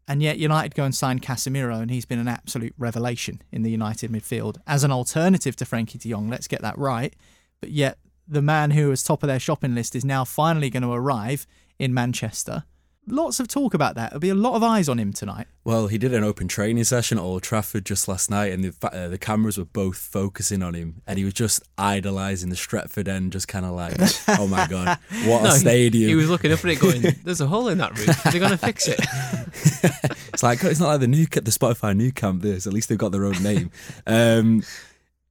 [0.08, 3.70] And yet United go and sign Casemiro, and he's been an absolute revelation in the
[3.70, 6.30] United midfield as an alternative to Frenkie de Jong.
[6.30, 7.16] Let's get that right.
[7.62, 10.84] But yet the man who was top of their shopping list is now finally going
[10.84, 11.46] to arrive
[11.78, 12.64] in Manchester.
[13.12, 14.12] Lots of talk about that.
[14.12, 15.48] There'll be a lot of eyes on him tonight.
[15.64, 18.88] Well, he did an open training session at Old Trafford just last night, and the
[18.88, 23.08] uh, the cameras were both focusing on him, and he was just idolising the Stretford
[23.08, 23.96] end, just kind of like,
[24.40, 26.10] oh my god, what No, a he- stadium!
[26.10, 28.24] He, was looking up at it, going, "There's a hole in that roof.
[28.24, 29.00] They're going to fix it."
[30.34, 32.42] it's like it's not like the new the Spotify Nou Camp.
[32.42, 33.72] This at least they've got their own name.
[34.08, 34.64] Um,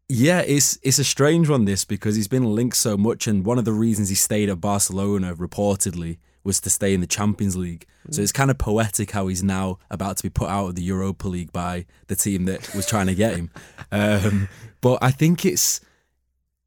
[0.09, 3.59] yeah, it's it's a strange one this because he's been linked so much, and one
[3.59, 6.19] of the reasons he stayed at Barcelona reportedly
[6.49, 7.87] was to stay in the Champions League.
[8.11, 10.83] So it's kind of poetic how he's now about to be put out of the
[10.83, 13.51] Europa League by the team that was trying to get him.
[13.93, 14.49] Um,
[14.81, 15.81] but I think it's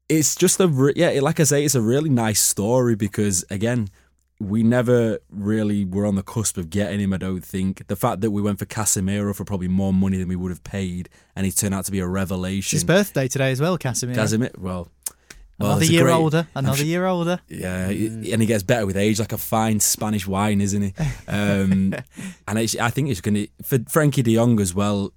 [0.08, 3.88] it's just a re- yeah, like I say, it's a really nice story because again,
[4.40, 7.12] we never really were on the cusp of getting him.
[7.12, 10.26] I don't think the fact that we went for Casemiro for probably more money than
[10.28, 12.76] we would have paid, and he turned out to be a It's revelation.
[12.76, 14.14] his birthday today as well, Casemiro.
[14.16, 14.88] Casemiro, well,
[15.64, 16.46] another year great- older.
[16.54, 17.40] Another su- year older.
[17.48, 20.94] yeah, and he gets better with age, like a fine Spanish wine, isn't he?
[21.28, 21.94] Um,
[22.48, 25.12] and it's, I think it's going to for Frenkie De Jong as well.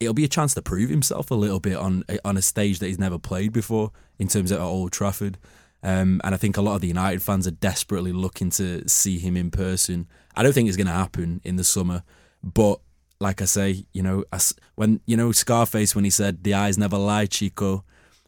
[0.00, 2.86] It'll be a chance to prove himself a little bit on on a stage that
[2.86, 5.38] he's never played before in terms of at Old Trafford.
[5.82, 9.18] Um, and I think a lot of the United fans are desperately looking to see
[9.18, 10.08] him in person.
[10.34, 12.02] I don't think it's going to happen in the summer,
[12.42, 12.80] but
[13.20, 14.24] like I say, you know,
[14.74, 17.84] when you know Scarface when he said the eyes never lie, Chico.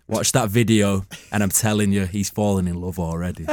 [0.09, 3.45] Watch that video, and I'm telling you, he's fallen in love already.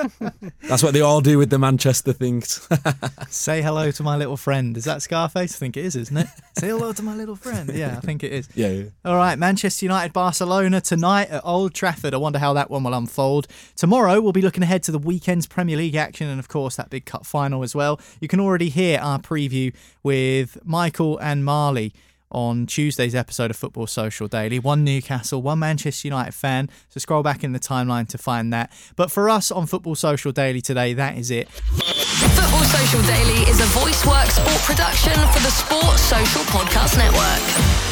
[0.62, 2.66] That's what they all do with the Manchester things.
[3.28, 4.74] Say hello to my little friend.
[4.78, 5.54] Is that Scarface?
[5.54, 6.28] I think it is, isn't it?
[6.58, 7.70] Say hello to my little friend.
[7.74, 8.48] Yeah, I think it is.
[8.54, 8.84] yeah, yeah.
[9.04, 12.14] All right, Manchester United Barcelona tonight at Old Trafford.
[12.14, 13.46] I wonder how that one will unfold.
[13.76, 16.88] Tomorrow, we'll be looking ahead to the weekend's Premier League action and, of course, that
[16.88, 18.00] big cup final as well.
[18.18, 21.92] You can already hear our preview with Michael and Marley
[22.32, 24.58] on Tuesday's episode of Football Social Daily.
[24.58, 26.68] One Newcastle, one Manchester United fan.
[26.88, 28.72] So scroll back in the timeline to find that.
[28.96, 31.48] But for us on Football Social Daily today, that is it.
[31.48, 37.91] Football Social Daily is a VoiceWorks sport production for the Sports Social Podcast Network.